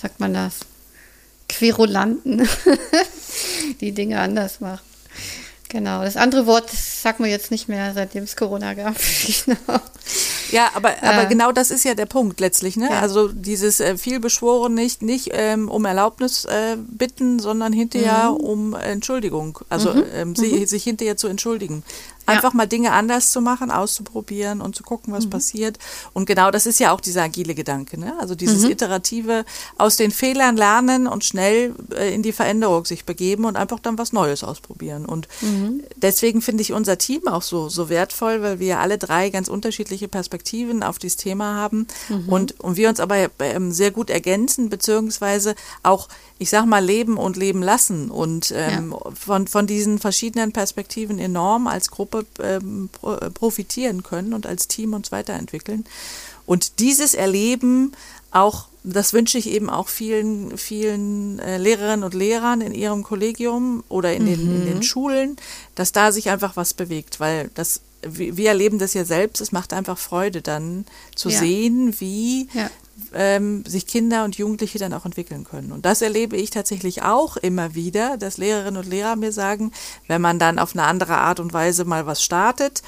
sagt 0.00 0.20
man 0.20 0.34
das, 0.34 0.60
Querulanten, 1.48 2.48
die 3.80 3.92
Dinge 3.92 4.20
anders 4.20 4.60
machen. 4.60 4.80
Genau, 5.68 6.02
das 6.02 6.16
andere 6.16 6.46
Wort 6.46 6.70
sagen 6.70 7.24
wir 7.24 7.30
jetzt 7.30 7.50
nicht 7.50 7.68
mehr, 7.68 7.92
seitdem 7.94 8.24
es 8.24 8.36
Corona 8.36 8.74
gab. 8.74 8.94
genau. 9.44 9.80
Ja, 10.50 10.70
aber, 10.74 11.02
aber 11.02 11.24
äh, 11.24 11.26
genau 11.26 11.52
das 11.52 11.70
ist 11.70 11.84
ja 11.84 11.94
der 11.94 12.06
Punkt 12.06 12.40
letztlich. 12.40 12.76
Ne? 12.76 12.88
Ja. 12.90 13.00
Also 13.00 13.28
dieses 13.28 13.80
äh, 13.80 13.96
vielbeschworen 13.96 14.74
nicht, 14.74 15.02
nicht 15.02 15.30
ähm, 15.32 15.68
um 15.68 15.84
Erlaubnis 15.84 16.44
äh, 16.44 16.76
bitten, 16.76 17.38
sondern 17.38 17.72
hinterher 17.72 18.30
mhm. 18.30 18.36
um 18.36 18.74
Entschuldigung. 18.74 19.58
Also 19.68 19.92
mhm. 19.92 20.04
ähm, 20.14 20.36
sie, 20.36 20.52
mhm. 20.52 20.66
sich 20.66 20.84
hinterher 20.84 21.16
zu 21.16 21.28
entschuldigen. 21.28 21.82
Einfach 22.26 22.52
ja. 22.52 22.56
mal 22.56 22.66
Dinge 22.66 22.92
anders 22.92 23.32
zu 23.32 23.42
machen, 23.42 23.70
auszuprobieren 23.70 24.62
und 24.62 24.74
zu 24.74 24.82
gucken, 24.82 25.12
was 25.12 25.26
mhm. 25.26 25.30
passiert. 25.30 25.78
Und 26.14 26.24
genau 26.24 26.50
das 26.50 26.64
ist 26.64 26.80
ja 26.80 26.92
auch 26.92 27.00
dieser 27.00 27.22
agile 27.22 27.54
Gedanke. 27.54 28.00
Ne? 28.00 28.14
Also 28.18 28.34
dieses 28.34 28.62
mhm. 28.62 28.70
iterative 28.70 29.44
aus 29.76 29.96
den 29.96 30.10
Fehlern 30.10 30.56
lernen 30.56 31.06
und 31.06 31.22
schnell 31.24 31.74
äh, 31.94 32.14
in 32.14 32.22
die 32.22 32.32
Veränderung 32.32 32.86
sich 32.86 33.04
begeben 33.04 33.44
und 33.44 33.56
einfach 33.56 33.78
dann 33.78 33.98
was 33.98 34.14
Neues 34.14 34.42
ausprobieren. 34.42 35.04
Und 35.04 35.28
mhm. 35.42 35.82
deswegen 35.96 36.40
finde 36.40 36.62
ich 36.62 36.72
unser 36.72 36.96
Team 36.96 37.28
auch 37.28 37.42
so, 37.42 37.68
so 37.68 37.90
wertvoll, 37.90 38.40
weil 38.40 38.58
wir 38.58 38.80
alle 38.80 38.96
drei 38.96 39.28
ganz 39.28 39.48
unterschiedliche 39.48 40.08
Perspektiven 40.08 40.33
auf 40.82 40.98
dieses 40.98 41.16
Thema 41.16 41.54
haben 41.54 41.86
mhm. 42.08 42.28
und, 42.28 42.60
und 42.60 42.76
wir 42.76 42.88
uns 42.88 43.00
aber 43.00 43.28
ähm, 43.38 43.72
sehr 43.72 43.90
gut 43.90 44.10
ergänzen, 44.10 44.68
beziehungsweise 44.68 45.54
auch 45.82 46.08
ich 46.38 46.50
sag 46.50 46.66
mal, 46.66 46.84
leben 46.84 47.16
und 47.16 47.36
leben 47.36 47.62
lassen 47.62 48.10
und 48.10 48.52
ähm, 48.54 48.92
ja. 48.92 49.10
von, 49.12 49.46
von 49.46 49.66
diesen 49.66 49.98
verschiedenen 49.98 50.52
Perspektiven 50.52 51.18
enorm 51.18 51.68
als 51.68 51.90
Gruppe 51.90 52.26
ähm, 52.40 52.90
äh, 53.02 53.30
profitieren 53.30 54.02
können 54.02 54.34
und 54.34 54.46
als 54.46 54.66
Team 54.66 54.94
uns 54.94 55.12
weiterentwickeln. 55.12 55.84
Und 56.44 56.80
dieses 56.80 57.14
Erleben 57.14 57.92
auch, 58.32 58.66
das 58.82 59.12
wünsche 59.12 59.38
ich 59.38 59.48
eben 59.48 59.70
auch 59.70 59.88
vielen, 59.88 60.58
vielen 60.58 61.38
äh, 61.38 61.56
Lehrerinnen 61.56 62.02
und 62.04 62.14
Lehrern 62.14 62.60
in 62.60 62.74
ihrem 62.74 63.04
Kollegium 63.04 63.84
oder 63.88 64.12
in, 64.12 64.24
mhm. 64.24 64.26
den, 64.26 64.40
in 64.40 64.66
den 64.66 64.76
mhm. 64.78 64.82
Schulen, 64.82 65.36
dass 65.76 65.92
da 65.92 66.10
sich 66.10 66.30
einfach 66.30 66.56
was 66.56 66.74
bewegt, 66.74 67.20
weil 67.20 67.50
das 67.54 67.80
wir 68.08 68.48
erleben 68.48 68.78
das 68.78 68.94
ja 68.94 69.04
selbst, 69.04 69.40
es 69.40 69.52
macht 69.52 69.72
einfach 69.72 69.98
Freude 69.98 70.42
dann 70.42 70.86
zu 71.14 71.28
ja. 71.28 71.38
sehen, 71.38 71.94
wie 72.00 72.48
ja 72.54 72.70
ähm, 73.12 73.64
sich 73.66 73.86
Kinder 73.86 74.24
und 74.24 74.36
Jugendliche 74.36 74.78
dann 74.78 74.92
auch 74.92 75.04
entwickeln 75.04 75.44
können. 75.44 75.72
Und 75.72 75.84
das 75.84 76.02
erlebe 76.02 76.36
ich 76.36 76.50
tatsächlich 76.50 77.02
auch 77.02 77.36
immer 77.36 77.74
wieder, 77.74 78.16
dass 78.16 78.38
Lehrerinnen 78.38 78.82
und 78.82 78.88
Lehrer 78.88 79.16
mir 79.16 79.32
sagen, 79.32 79.72
wenn 80.06 80.20
man 80.20 80.38
dann 80.38 80.58
auf 80.58 80.74
eine 80.74 80.84
andere 80.84 81.16
Art 81.18 81.40
und 81.40 81.52
Weise 81.52 81.84
mal 81.84 82.06
was 82.06 82.22
startet, 82.22 82.82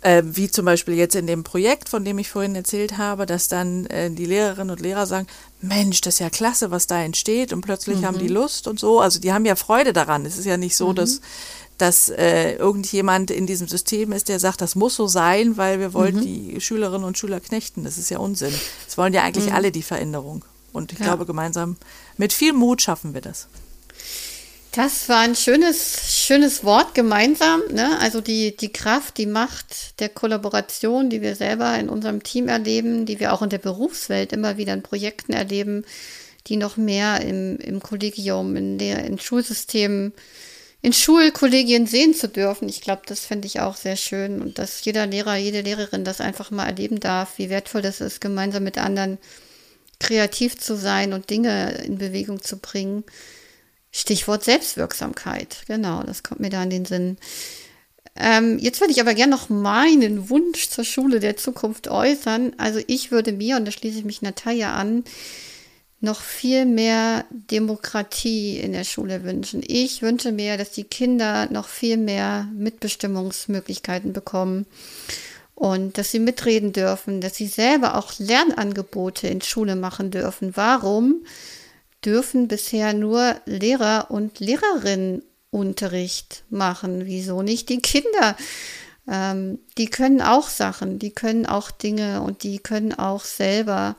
äh, 0.00 0.22
wie 0.24 0.50
zum 0.50 0.64
Beispiel 0.64 0.94
jetzt 0.94 1.16
in 1.16 1.26
dem 1.26 1.42
Projekt, 1.42 1.88
von 1.88 2.04
dem 2.04 2.18
ich 2.18 2.30
vorhin 2.30 2.54
erzählt 2.54 2.98
habe, 2.98 3.26
dass 3.26 3.48
dann 3.48 3.86
äh, 3.86 4.10
die 4.10 4.26
Lehrerinnen 4.26 4.70
und 4.70 4.80
Lehrer 4.80 5.06
sagen, 5.06 5.26
Mensch, 5.60 6.00
das 6.02 6.14
ist 6.14 6.20
ja 6.20 6.30
klasse, 6.30 6.70
was 6.70 6.86
da 6.86 7.02
entsteht 7.02 7.52
und 7.52 7.62
plötzlich 7.62 7.98
mhm. 7.98 8.06
haben 8.06 8.18
die 8.18 8.28
Lust 8.28 8.68
und 8.68 8.78
so. 8.78 9.00
Also 9.00 9.18
die 9.18 9.32
haben 9.32 9.44
ja 9.44 9.56
Freude 9.56 9.92
daran. 9.92 10.24
Es 10.24 10.38
ist 10.38 10.44
ja 10.44 10.56
nicht 10.56 10.76
so, 10.76 10.90
mhm. 10.90 10.96
dass 10.96 11.20
dass 11.78 12.08
äh, 12.08 12.54
irgendjemand 12.54 13.30
in 13.30 13.46
diesem 13.46 13.68
System 13.68 14.12
ist, 14.12 14.28
der 14.28 14.40
sagt, 14.40 14.60
das 14.60 14.74
muss 14.74 14.96
so 14.96 15.06
sein, 15.06 15.56
weil 15.56 15.78
wir 15.78 15.94
wollen 15.94 16.16
mhm. 16.16 16.20
die 16.22 16.60
Schülerinnen 16.60 17.04
und 17.04 17.16
Schüler 17.16 17.40
knechten. 17.40 17.84
Das 17.84 17.98
ist 17.98 18.10
ja 18.10 18.18
Unsinn. 18.18 18.52
Es 18.86 18.98
wollen 18.98 19.14
ja 19.14 19.22
eigentlich 19.22 19.46
mhm. 19.46 19.54
alle 19.54 19.72
die 19.72 19.82
Veränderung. 19.82 20.44
Und 20.72 20.92
ich 20.92 20.98
ja. 20.98 21.06
glaube, 21.06 21.24
gemeinsam 21.24 21.76
mit 22.16 22.32
viel 22.32 22.52
Mut 22.52 22.82
schaffen 22.82 23.14
wir 23.14 23.20
das. 23.20 23.48
Das 24.72 25.08
war 25.08 25.20
ein 25.20 25.34
schönes, 25.34 26.14
schönes 26.14 26.62
Wort 26.62 26.94
gemeinsam. 26.94 27.62
Ne? 27.72 27.98
Also 28.00 28.20
die, 28.20 28.56
die 28.56 28.72
Kraft, 28.72 29.16
die 29.16 29.26
Macht 29.26 29.98
der 29.98 30.08
Kollaboration, 30.08 31.10
die 31.10 31.22
wir 31.22 31.36
selber 31.36 31.76
in 31.78 31.88
unserem 31.88 32.22
Team 32.22 32.48
erleben, 32.48 33.06
die 33.06 33.18
wir 33.18 33.32
auch 33.32 33.42
in 33.42 33.50
der 33.50 33.58
Berufswelt 33.58 34.32
immer 34.32 34.56
wieder 34.56 34.74
in 34.74 34.82
Projekten 34.82 35.32
erleben, 35.32 35.84
die 36.46 36.56
noch 36.56 36.76
mehr 36.76 37.22
im, 37.22 37.56
im 37.58 37.80
Kollegium, 37.80 38.56
in 38.56 38.78
der, 38.78 39.04
in 39.04 39.18
Schulsystemen 39.18 40.12
in 40.80 40.92
Schulkollegien 40.92 41.86
sehen 41.86 42.14
zu 42.14 42.28
dürfen. 42.28 42.68
Ich 42.68 42.80
glaube, 42.80 43.02
das 43.06 43.20
finde 43.20 43.46
ich 43.46 43.60
auch 43.60 43.76
sehr 43.76 43.96
schön 43.96 44.40
und 44.40 44.58
dass 44.58 44.84
jeder 44.84 45.06
Lehrer, 45.06 45.36
jede 45.36 45.62
Lehrerin 45.62 46.04
das 46.04 46.20
einfach 46.20 46.50
mal 46.50 46.66
erleben 46.66 47.00
darf, 47.00 47.38
wie 47.38 47.50
wertvoll 47.50 47.82
das 47.82 48.00
ist, 48.00 48.20
gemeinsam 48.20 48.62
mit 48.64 48.78
anderen 48.78 49.18
kreativ 49.98 50.56
zu 50.56 50.76
sein 50.76 51.12
und 51.12 51.30
Dinge 51.30 51.82
in 51.84 51.98
Bewegung 51.98 52.42
zu 52.42 52.58
bringen. 52.58 53.04
Stichwort 53.90 54.44
Selbstwirksamkeit. 54.44 55.64
Genau, 55.66 56.02
das 56.04 56.22
kommt 56.22 56.40
mir 56.40 56.50
da 56.50 56.62
in 56.62 56.70
den 56.70 56.84
Sinn. 56.84 57.16
Ähm, 58.14 58.58
jetzt 58.58 58.80
würde 58.80 58.92
ich 58.92 59.00
aber 59.00 59.14
gerne 59.14 59.30
noch 59.30 59.48
meinen 59.48 60.28
Wunsch 60.28 60.68
zur 60.68 60.84
Schule 60.84 61.20
der 61.20 61.36
Zukunft 61.36 61.88
äußern. 61.88 62.52
Also 62.58 62.80
ich 62.86 63.10
würde 63.10 63.32
mir, 63.32 63.56
und 63.56 63.64
da 63.64 63.72
schließe 63.72 63.98
ich 63.98 64.04
mich 64.04 64.22
Natalia 64.22 64.74
an, 64.74 65.04
noch 66.00 66.20
viel 66.20 66.64
mehr 66.64 67.24
Demokratie 67.30 68.58
in 68.58 68.72
der 68.72 68.84
Schule 68.84 69.24
wünschen. 69.24 69.62
Ich 69.66 70.02
wünsche 70.02 70.30
mir, 70.30 70.56
dass 70.56 70.70
die 70.70 70.84
Kinder 70.84 71.48
noch 71.50 71.66
viel 71.66 71.96
mehr 71.96 72.46
Mitbestimmungsmöglichkeiten 72.54 74.12
bekommen 74.12 74.66
und 75.56 75.98
dass 75.98 76.12
sie 76.12 76.20
mitreden 76.20 76.72
dürfen, 76.72 77.20
dass 77.20 77.34
sie 77.34 77.48
selber 77.48 77.96
auch 77.96 78.12
Lernangebote 78.18 79.26
in 79.26 79.40
Schule 79.40 79.74
machen 79.74 80.12
dürfen. 80.12 80.56
Warum 80.56 81.24
dürfen 82.04 82.46
bisher 82.46 82.92
nur 82.92 83.34
Lehrer 83.44 84.10
und 84.10 84.38
Lehrerinnen 84.38 85.22
Unterricht 85.50 86.44
machen? 86.48 87.06
Wieso 87.06 87.42
nicht 87.42 87.70
die 87.70 87.80
Kinder? 87.80 88.36
Ähm, 89.08 89.58
die 89.78 89.86
können 89.86 90.22
auch 90.22 90.48
Sachen, 90.48 91.00
die 91.00 91.10
können 91.10 91.44
auch 91.44 91.72
Dinge 91.72 92.22
und 92.22 92.44
die 92.44 92.60
können 92.60 92.92
auch 92.92 93.24
selber 93.24 93.96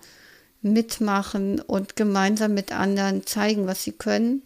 mitmachen 0.62 1.62
und 1.62 1.96
gemeinsam 1.96 2.54
mit 2.54 2.72
anderen 2.72 3.26
zeigen, 3.26 3.68
was 3.68 3.84
sie 3.84 3.94
können. 3.94 4.44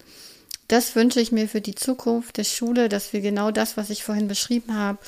Das 0.67 0.95
wünsche 0.95 1.19
ich 1.19 1.32
mir 1.32 1.47
für 1.47 1.62
die 1.62 1.76
Zukunft 1.76 2.38
der 2.38 2.43
Schule, 2.43 2.89
dass 2.89 3.13
wir 3.13 3.21
genau 3.21 3.52
das, 3.52 3.78
was 3.78 3.89
ich 3.89 4.04
vorhin 4.04 4.28
beschrieben 4.28 4.76
habe, 4.76 4.99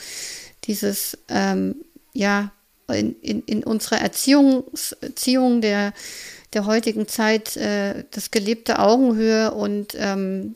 dieses, 0.66 1.18
ähm, 1.30 1.76
ja, 2.14 2.52
in, 2.88 3.16
in, 3.22 3.42
in 3.44 3.64
unserer 3.64 4.00
Erziehungs, 4.00 4.92
Erziehung 5.02 5.62
der, 5.62 5.94
der 6.54 6.66
heutigen 6.66 7.08
Zeit, 7.08 7.58
äh, 7.58 8.04
das 8.12 8.32
gelebte 8.32 8.80
Augenhöhe 8.80 9.52
und 9.52 9.96
ähm, 9.96 10.56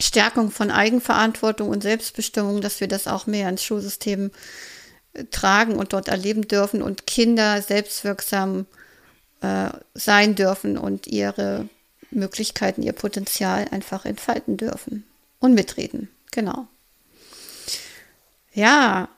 Stärkung 0.00 0.50
von 0.50 0.70
Eigenverantwortung 0.70 1.68
und 1.68 1.82
Selbstbestimmung, 1.82 2.60
dass 2.60 2.80
wir 2.80 2.88
das 2.88 3.06
auch 3.06 3.26
mehr 3.26 3.48
ins 3.48 3.62
Schulsystem 3.62 4.30
äh, 5.12 5.24
tragen 5.30 5.76
und 5.76 5.92
dort 5.92 6.08
erleben 6.08 6.48
dürfen 6.48 6.82
und 6.82 7.06
Kinder 7.06 7.62
selbstwirksam 7.62 8.66
äh, 9.40 9.70
sein 9.94 10.34
dürfen 10.34 10.76
und 10.78 11.06
ihre 11.06 11.68
Möglichkeiten, 12.10 12.82
ihr 12.82 12.92
Potenzial 12.92 13.66
einfach 13.70 14.04
entfalten 14.04 14.56
dürfen 14.56 15.04
und 15.38 15.54
mitreden. 15.54 16.08
Genau. 16.32 16.66
Ja, 18.52 19.08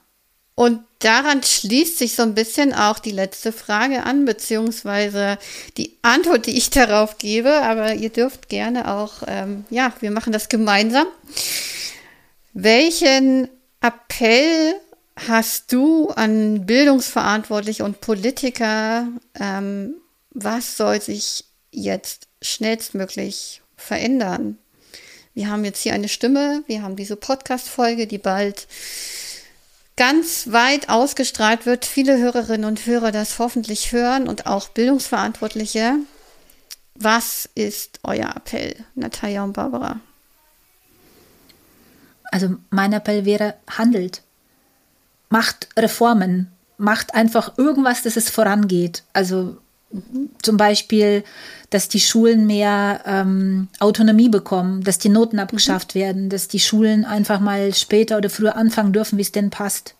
und 0.55 0.81
daran 0.99 1.41
schließt 1.41 1.97
sich 1.97 2.15
so 2.15 2.21
ein 2.21 2.35
bisschen 2.35 2.73
auch 2.73 2.99
die 2.99 3.11
letzte 3.11 3.51
Frage 3.51 4.03
an, 4.03 4.25
beziehungsweise 4.25 5.39
die 5.77 5.97
Antwort, 6.03 6.45
die 6.45 6.55
ich 6.57 6.69
darauf 6.69 7.17
gebe. 7.17 7.51
Aber 7.51 7.95
ihr 7.95 8.09
dürft 8.09 8.49
gerne 8.49 8.93
auch, 8.93 9.23
ähm, 9.27 9.65
ja, 9.69 9.93
wir 9.99 10.11
machen 10.11 10.31
das 10.31 10.49
gemeinsam. 10.49 11.07
Welchen 12.53 13.49
Appell 13.81 14.75
hast 15.27 15.71
du 15.73 16.09
an 16.09 16.67
Bildungsverantwortliche 16.67 17.83
und 17.83 17.99
Politiker? 17.99 19.07
Ähm, 19.39 19.95
was 20.33 20.77
soll 20.77 21.01
sich 21.01 21.45
jetzt 21.71 22.27
schnellstmöglich 22.41 23.61
verändern? 23.75 24.57
Wir 25.33 25.49
haben 25.49 25.65
jetzt 25.65 25.81
hier 25.81 25.93
eine 25.93 26.09
Stimme, 26.09 26.63
wir 26.67 26.83
haben 26.83 26.95
diese 26.95 27.15
Podcast-Folge, 27.15 28.05
die 28.05 28.19
bald 28.19 28.67
ganz 29.95 30.51
weit 30.51 30.89
ausgestrahlt 30.89 31.65
wird, 31.65 31.85
viele 31.85 32.17
Hörerinnen 32.17 32.65
und 32.65 32.85
Hörer 32.85 33.11
das 33.11 33.39
hoffentlich 33.39 33.91
hören 33.91 34.27
und 34.27 34.45
auch 34.45 34.69
Bildungsverantwortliche. 34.69 35.95
Was 36.95 37.49
ist 37.55 37.99
euer 38.03 38.35
Appell, 38.35 38.75
Natalia 38.95 39.43
und 39.43 39.53
Barbara? 39.53 39.99
Also 42.31 42.55
mein 42.69 42.93
Appell 42.93 43.25
wäre, 43.25 43.55
handelt. 43.69 44.21
Macht 45.29 45.67
Reformen. 45.77 46.51
Macht 46.77 47.13
einfach 47.13 47.57
irgendwas, 47.57 48.03
dass 48.03 48.17
es 48.17 48.29
vorangeht. 48.29 49.03
Also 49.13 49.57
zum 50.41 50.57
Beispiel, 50.57 51.23
dass 51.69 51.89
die 51.89 51.99
Schulen 51.99 52.45
mehr 52.45 53.01
ähm, 53.05 53.67
Autonomie 53.79 54.29
bekommen, 54.29 54.83
dass 54.83 54.99
die 54.99 55.09
Noten 55.09 55.39
abgeschafft 55.39 55.95
mhm. 55.95 55.99
werden, 55.99 56.29
dass 56.29 56.47
die 56.47 56.59
Schulen 56.59 57.05
einfach 57.05 57.39
mal 57.39 57.73
später 57.73 58.17
oder 58.17 58.29
früher 58.29 58.55
anfangen 58.55 58.93
dürfen, 58.93 59.17
wie 59.17 59.23
es 59.23 59.31
denn 59.31 59.49
passt. 59.49 59.95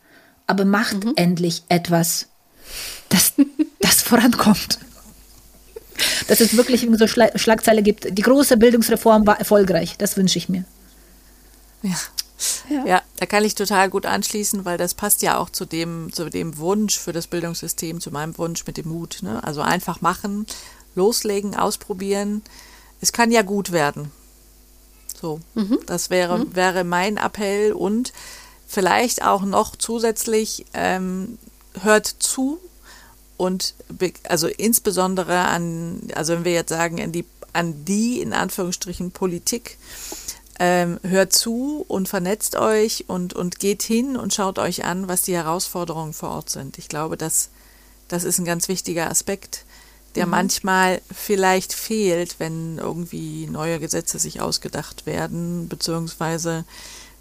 Aber 0.46 0.66
macht 0.66 1.04
mhm. 1.04 1.14
endlich 1.16 1.64
etwas, 1.70 2.28
dass 3.10 3.34
das 3.80 4.02
vorankommt. 4.02 4.80
Dass 6.28 6.42
es 6.42 6.58
wirklich 6.58 6.88
so 6.94 7.08
Schla 7.08 7.38
Schlagzeile 7.38 7.84
gibt. 7.84 8.18
Die 8.18 8.22
große 8.22 8.58
Bildungsreform 8.58 9.28
war 9.28 9.40
erfolgreich. 9.40 9.96
Das 9.98 10.18
wünsche 10.18 10.38
ich 10.38 10.50
mir. 10.50 10.66
Ja. 11.84 11.96
Ja. 12.70 12.86
ja. 12.86 13.02
da 13.18 13.26
kann 13.26 13.44
ich 13.44 13.56
total 13.56 13.90
gut 13.90 14.06
anschließen, 14.06 14.66
weil 14.66 14.78
das 14.78 14.94
passt 14.94 15.22
ja 15.22 15.38
auch 15.38 15.50
zu 15.50 15.66
dem, 15.66 16.12
zu 16.12 16.30
dem 16.30 16.58
Wunsch 16.58 16.98
für 16.98 17.14
das 17.14 17.28
Bildungssystem, 17.28 18.00
zu 18.02 18.12
meinem 18.12 18.38
Wunsch 18.38 18.66
mit 18.66 18.78
dem 18.78 18.90
Mut. 18.90 19.20
Ne? 19.22 19.44
Also 19.44 19.62
einfach 19.62 20.02
machen, 20.02 20.46
loslegen, 20.96 21.56
ausprobieren. 21.56 22.42
Es 23.02 23.12
kann 23.12 23.32
ja 23.32 23.42
gut 23.42 23.72
werden. 23.72 24.12
So, 25.20 25.40
mhm. 25.56 25.80
das 25.86 26.10
wäre, 26.10 26.40
mhm. 26.40 26.56
wäre 26.56 26.84
mein 26.84 27.18
Appell 27.18 27.74
und 27.74 28.12
vielleicht 28.68 29.24
auch 29.24 29.44
noch 29.44 29.76
zusätzlich 29.76 30.66
ähm, 30.74 31.38
hört 31.82 32.08
zu 32.08 32.60
und 33.38 33.76
also 34.28 34.48
insbesondere 34.48 35.40
an, 35.40 36.02
also 36.16 36.34
wenn 36.34 36.46
wir 36.46 36.54
jetzt 36.54 36.70
sagen, 36.70 37.02
an 37.02 37.12
die, 37.12 37.26
an 37.52 37.86
die 37.86 38.22
in 38.22 38.34
Anführungsstrichen 38.34 39.12
Politik, 39.12 39.78
ähm, 40.60 41.00
hört 41.04 41.34
zu 41.34 41.84
und 41.88 42.08
vernetzt 42.08 42.56
euch 42.56 43.06
und, 43.08 43.34
und 43.34 43.60
geht 43.60 43.84
hin 43.84 44.16
und 44.16 44.34
schaut 44.34 44.60
euch 44.60 44.86
an, 44.86 45.08
was 45.08 45.24
die 45.24 45.36
Herausforderungen 45.36 46.14
vor 46.14 46.30
Ort 46.30 46.50
sind. 46.50 46.78
Ich 46.78 46.90
glaube, 46.90 47.18
das, 47.18 47.50
das 48.08 48.24
ist 48.24 48.40
ein 48.40 48.46
ganz 48.46 48.68
wichtiger 48.68 49.10
Aspekt, 49.10 49.66
der 50.16 50.26
mhm. 50.26 50.32
manchmal 50.32 51.02
vielleicht 51.12 51.74
fehlt, 51.74 52.40
wenn 52.40 52.78
irgendwie 52.78 53.48
neue 53.48 53.80
Gesetze 53.80 54.20
sich 54.20 54.42
ausgedacht 54.42 55.06
werden, 55.06 55.68
beziehungsweise 55.70 56.66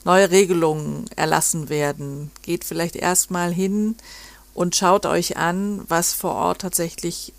neue 0.05 0.31
Regelungen 0.31 1.07
erlassen 1.17 1.69
werden. 1.69 2.31
Geht 2.43 2.65
vielleicht 2.65 2.97
erstmal 2.97 3.53
hin 3.53 3.97
und 4.53 4.77
schaut 4.77 5.07
euch 5.07 5.39
an, 5.39 5.83
was 5.89 6.13
vor 6.13 6.35
Ort 6.35 6.61
tatsächlich 6.61 7.33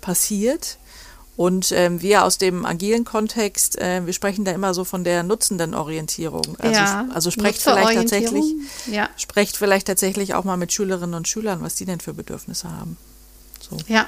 passiert 0.00 0.78
und 1.36 1.70
ähm, 1.72 2.00
wir 2.00 2.24
aus 2.24 2.38
dem 2.38 2.64
agilen 2.64 3.04
Kontext, 3.04 3.78
äh, 3.78 4.04
wir 4.06 4.12
sprechen 4.12 4.44
da 4.44 4.52
immer 4.52 4.72
so 4.72 4.84
von 4.84 5.04
der 5.04 5.22
Nutzendenorientierung. 5.22 6.56
Also, 6.58 6.80
ja, 6.80 7.08
also 7.12 7.30
sprecht 7.30 7.60
vielleicht 7.60 7.94
tatsächlich, 7.94 8.44
ja. 8.90 9.10
sprecht 9.16 9.56
vielleicht 9.56 9.86
tatsächlich 9.86 10.34
auch 10.34 10.44
mal 10.44 10.56
mit 10.56 10.72
Schülerinnen 10.72 11.14
und 11.14 11.28
Schülern, 11.28 11.62
was 11.62 11.74
die 11.74 11.84
denn 11.84 12.00
für 12.00 12.14
Bedürfnisse 12.14 12.70
haben. 12.70 12.96
So. 13.68 13.76
Ja, 13.86 14.06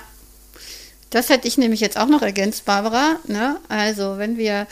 das 1.10 1.28
hätte 1.28 1.48
ich 1.48 1.58
nämlich 1.58 1.80
jetzt 1.80 1.98
auch 1.98 2.08
noch 2.08 2.22
ergänzt, 2.22 2.64
Barbara. 2.64 3.16
Ne? 3.26 3.58
Also 3.68 4.18
wenn 4.18 4.36
wir 4.36 4.66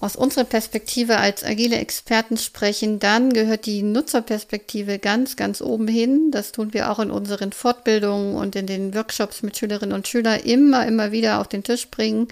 aus 0.00 0.14
unserer 0.14 0.44
Perspektive 0.44 1.18
als 1.18 1.42
agile 1.42 1.76
Experten 1.76 2.36
sprechen, 2.36 3.00
dann 3.00 3.32
gehört 3.32 3.66
die 3.66 3.82
Nutzerperspektive 3.82 5.00
ganz, 5.00 5.34
ganz 5.34 5.60
oben 5.60 5.88
hin. 5.88 6.30
Das 6.30 6.52
tun 6.52 6.72
wir 6.72 6.90
auch 6.90 7.00
in 7.00 7.10
unseren 7.10 7.50
Fortbildungen 7.50 8.36
und 8.36 8.54
in 8.54 8.68
den 8.68 8.94
Workshops 8.94 9.42
mit 9.42 9.56
Schülerinnen 9.56 9.94
und 9.94 10.06
Schülern 10.06 10.38
immer, 10.40 10.86
immer 10.86 11.10
wieder 11.10 11.40
auf 11.40 11.48
den 11.48 11.64
Tisch 11.64 11.88
bringen. 11.88 12.28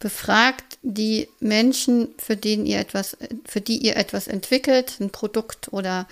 Befragt 0.00 0.78
die 0.82 1.28
Menschen, 1.38 2.08
für 2.18 2.36
denen 2.36 2.66
ihr 2.66 2.80
etwas, 2.80 3.16
für 3.46 3.60
die 3.60 3.78
ihr 3.78 3.96
etwas 3.96 4.26
entwickelt, 4.26 4.96
ein 5.00 5.10
Produkt 5.10 5.72
oder 5.72 6.08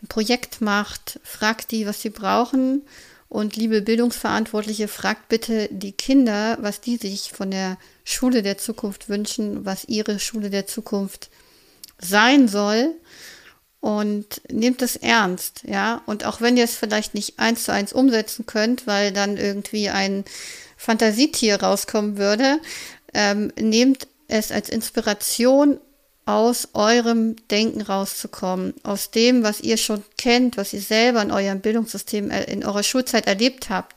ein 0.00 0.06
Projekt 0.06 0.60
macht. 0.60 1.18
Fragt 1.24 1.72
die, 1.72 1.86
was 1.86 2.02
sie 2.02 2.10
brauchen 2.10 2.82
und 3.36 3.54
liebe 3.54 3.82
Bildungsverantwortliche, 3.82 4.88
fragt 4.88 5.28
bitte 5.28 5.68
die 5.70 5.92
Kinder, 5.92 6.56
was 6.62 6.80
die 6.80 6.96
sich 6.96 7.32
von 7.32 7.50
der 7.50 7.76
Schule 8.02 8.42
der 8.42 8.56
Zukunft 8.56 9.10
wünschen, 9.10 9.66
was 9.66 9.84
ihre 9.84 10.18
Schule 10.18 10.48
der 10.48 10.66
Zukunft 10.66 11.28
sein 11.98 12.48
soll. 12.48 12.94
Und 13.80 14.40
nehmt 14.50 14.80
das 14.80 14.96
ernst, 14.96 15.64
ja. 15.64 16.00
Und 16.06 16.24
auch 16.24 16.40
wenn 16.40 16.56
ihr 16.56 16.64
es 16.64 16.76
vielleicht 16.76 17.12
nicht 17.12 17.38
eins 17.38 17.64
zu 17.64 17.74
eins 17.74 17.92
umsetzen 17.92 18.46
könnt, 18.46 18.86
weil 18.86 19.12
dann 19.12 19.36
irgendwie 19.36 19.90
ein 19.90 20.24
Fantasietier 20.78 21.62
rauskommen 21.62 22.16
würde, 22.16 22.58
ähm, 23.12 23.52
nehmt 23.60 24.08
es 24.28 24.50
als 24.50 24.70
Inspiration 24.70 25.78
aus 26.26 26.68
eurem 26.74 27.36
Denken 27.48 27.80
rauszukommen, 27.80 28.74
aus 28.82 29.12
dem, 29.12 29.44
was 29.44 29.60
ihr 29.60 29.76
schon 29.76 30.04
kennt, 30.18 30.56
was 30.56 30.72
ihr 30.72 30.80
selber 30.80 31.22
in 31.22 31.30
eurem 31.30 31.60
Bildungssystem, 31.60 32.30
äh, 32.30 32.44
in 32.44 32.64
eurer 32.64 32.82
Schulzeit 32.82 33.26
erlebt 33.26 33.70
habt. 33.70 33.94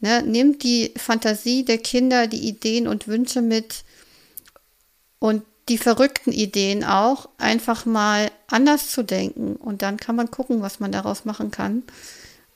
Ne? 0.00 0.22
Nehmt 0.22 0.62
die 0.62 0.92
Fantasie 0.96 1.64
der 1.64 1.78
Kinder, 1.78 2.26
die 2.26 2.46
Ideen 2.46 2.86
und 2.86 3.08
Wünsche 3.08 3.40
mit 3.40 3.84
und 5.18 5.42
die 5.70 5.78
verrückten 5.78 6.30
Ideen 6.30 6.84
auch, 6.84 7.28
einfach 7.38 7.86
mal 7.86 8.30
anders 8.46 8.90
zu 8.90 9.02
denken. 9.02 9.56
Und 9.56 9.82
dann 9.82 9.96
kann 9.96 10.14
man 10.14 10.30
gucken, 10.30 10.62
was 10.62 10.78
man 10.78 10.92
daraus 10.92 11.24
machen 11.24 11.50
kann. 11.50 11.82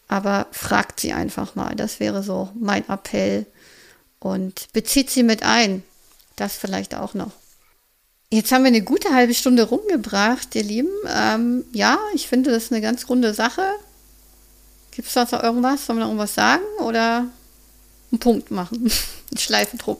Aber 0.08 0.46
fragt 0.52 1.00
sie 1.00 1.12
einfach 1.12 1.54
mal. 1.54 1.74
Das 1.74 2.00
wäre 2.00 2.22
so 2.22 2.50
mein 2.54 2.88
Appell. 2.88 3.46
Und 4.20 4.72
bezieht 4.72 5.10
sie 5.10 5.22
mit 5.22 5.42
ein. 5.42 5.82
Das 6.36 6.56
vielleicht 6.56 6.94
auch 6.94 7.14
noch. 7.14 7.32
Jetzt 8.32 8.52
haben 8.52 8.62
wir 8.62 8.68
eine 8.68 8.82
gute 8.82 9.12
halbe 9.12 9.34
Stunde 9.34 9.64
rumgebracht, 9.64 10.54
ihr 10.54 10.62
Lieben. 10.62 10.92
Ähm, 11.08 11.64
ja, 11.72 11.98
ich 12.14 12.28
finde, 12.28 12.52
das 12.52 12.64
ist 12.64 12.72
eine 12.72 12.80
ganz 12.80 13.08
runde 13.08 13.34
Sache. 13.34 13.62
Gibt 14.92 15.08
es 15.08 15.14
da 15.14 15.24
noch 15.24 15.42
irgendwas? 15.42 15.84
Sollen 15.84 15.98
wir 15.98 16.04
noch 16.04 16.10
irgendwas 16.10 16.34
sagen 16.36 16.62
oder 16.78 17.26
einen 18.12 18.18
Punkt 18.20 18.52
machen? 18.52 18.78
eine 19.30 19.40
Schleife 19.40 19.76
drum. 19.76 19.96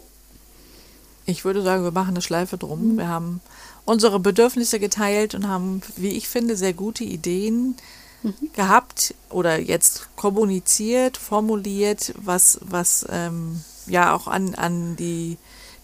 Ich 1.26 1.44
würde 1.44 1.62
sagen, 1.62 1.82
wir 1.82 1.90
machen 1.90 2.10
eine 2.10 2.22
Schleife 2.22 2.56
drum. 2.56 2.92
Mhm. 2.92 2.98
Wir 2.98 3.08
haben 3.08 3.40
unsere 3.84 4.20
Bedürfnisse 4.20 4.78
geteilt 4.78 5.34
und 5.34 5.48
haben, 5.48 5.82
wie 5.96 6.10
ich 6.10 6.28
finde, 6.28 6.56
sehr 6.56 6.72
gute 6.72 7.02
Ideen 7.02 7.74
mhm. 8.22 8.52
gehabt 8.52 9.12
oder 9.30 9.58
jetzt 9.58 10.08
kommuniziert, 10.14 11.16
formuliert, 11.16 12.14
was, 12.16 12.60
was 12.62 13.04
ähm, 13.10 13.64
ja 13.86 14.14
auch 14.14 14.28
an, 14.28 14.54
an 14.54 14.94
die 14.94 15.36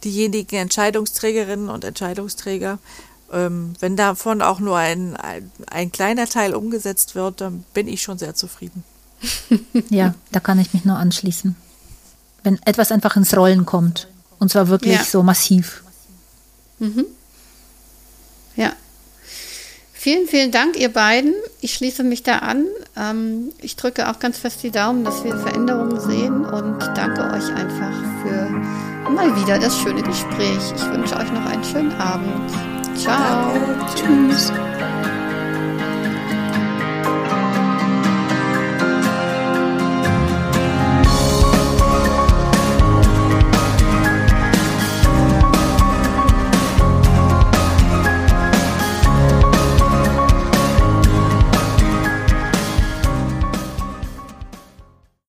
diejenigen 0.07 0.57
Entscheidungsträgerinnen 0.57 1.69
und 1.69 1.85
Entscheidungsträger. 1.85 2.79
Ähm, 3.33 3.75
wenn 3.81 3.97
davon 3.97 4.41
auch 4.41 4.61
nur 4.61 4.77
ein, 4.79 5.17
ein, 5.17 5.51
ein 5.67 5.93
kleiner 5.93 6.27
Teil 6.27 6.55
umgesetzt 6.55 7.15
wird, 7.15 7.41
dann 7.41 7.65
bin 7.75 7.89
ich 7.89 8.01
schon 8.01 8.19
sehr 8.19 8.35
zufrieden. 8.35 8.85
Ja, 9.91 10.15
da 10.33 10.41
kann 10.41 10.59
ich 10.59 10.73
mich 10.75 10.85
nur 10.85 10.97
anschließen. 10.97 11.57
Wenn 12.43 12.61
etwas 12.65 12.93
einfach 12.93 13.17
ins 13.17 13.37
Rollen 13.37 13.67
kommt. 13.67 14.09
Und 14.39 14.51
zwar 14.51 14.69
wirklich 14.69 14.95
ja. 14.95 15.05
so 15.05 15.23
massiv. 15.23 15.83
Mhm. 16.79 17.07
Ja. 18.57 18.73
Vielen, 19.93 20.29
vielen 20.29 20.53
Dank, 20.53 20.77
ihr 20.77 20.93
beiden. 20.93 21.35
Ich 21.61 21.75
schließe 21.75 22.05
mich 22.05 22.23
da 22.23 22.39
an. 22.39 22.67
Ähm, 22.97 23.53
ich 23.59 23.77
drücke 23.77 24.11
auch 24.11 24.19
ganz 24.19 24.39
fest 24.39 24.63
die 24.63 24.71
Daumen, 24.71 25.05
dass 25.05 25.25
wir 25.25 25.37
Veränderungen 25.37 26.01
sehen 26.01 26.45
und 26.45 26.79
danke 26.95 27.23
euch 27.23 27.49
einfach 27.55 27.93
für 28.23 28.96
mal 29.11 29.35
wieder 29.37 29.59
das 29.59 29.79
schöne 29.79 30.03
Gespräch. 30.03 30.73
Ich 30.75 30.91
wünsche 30.91 31.17
euch 31.17 31.33
noch 31.33 31.47
einen 31.47 31.65
schönen 31.65 31.93
Abend. 32.01 32.51
Ciao. 32.97 33.53
Tschüss. 33.95 34.53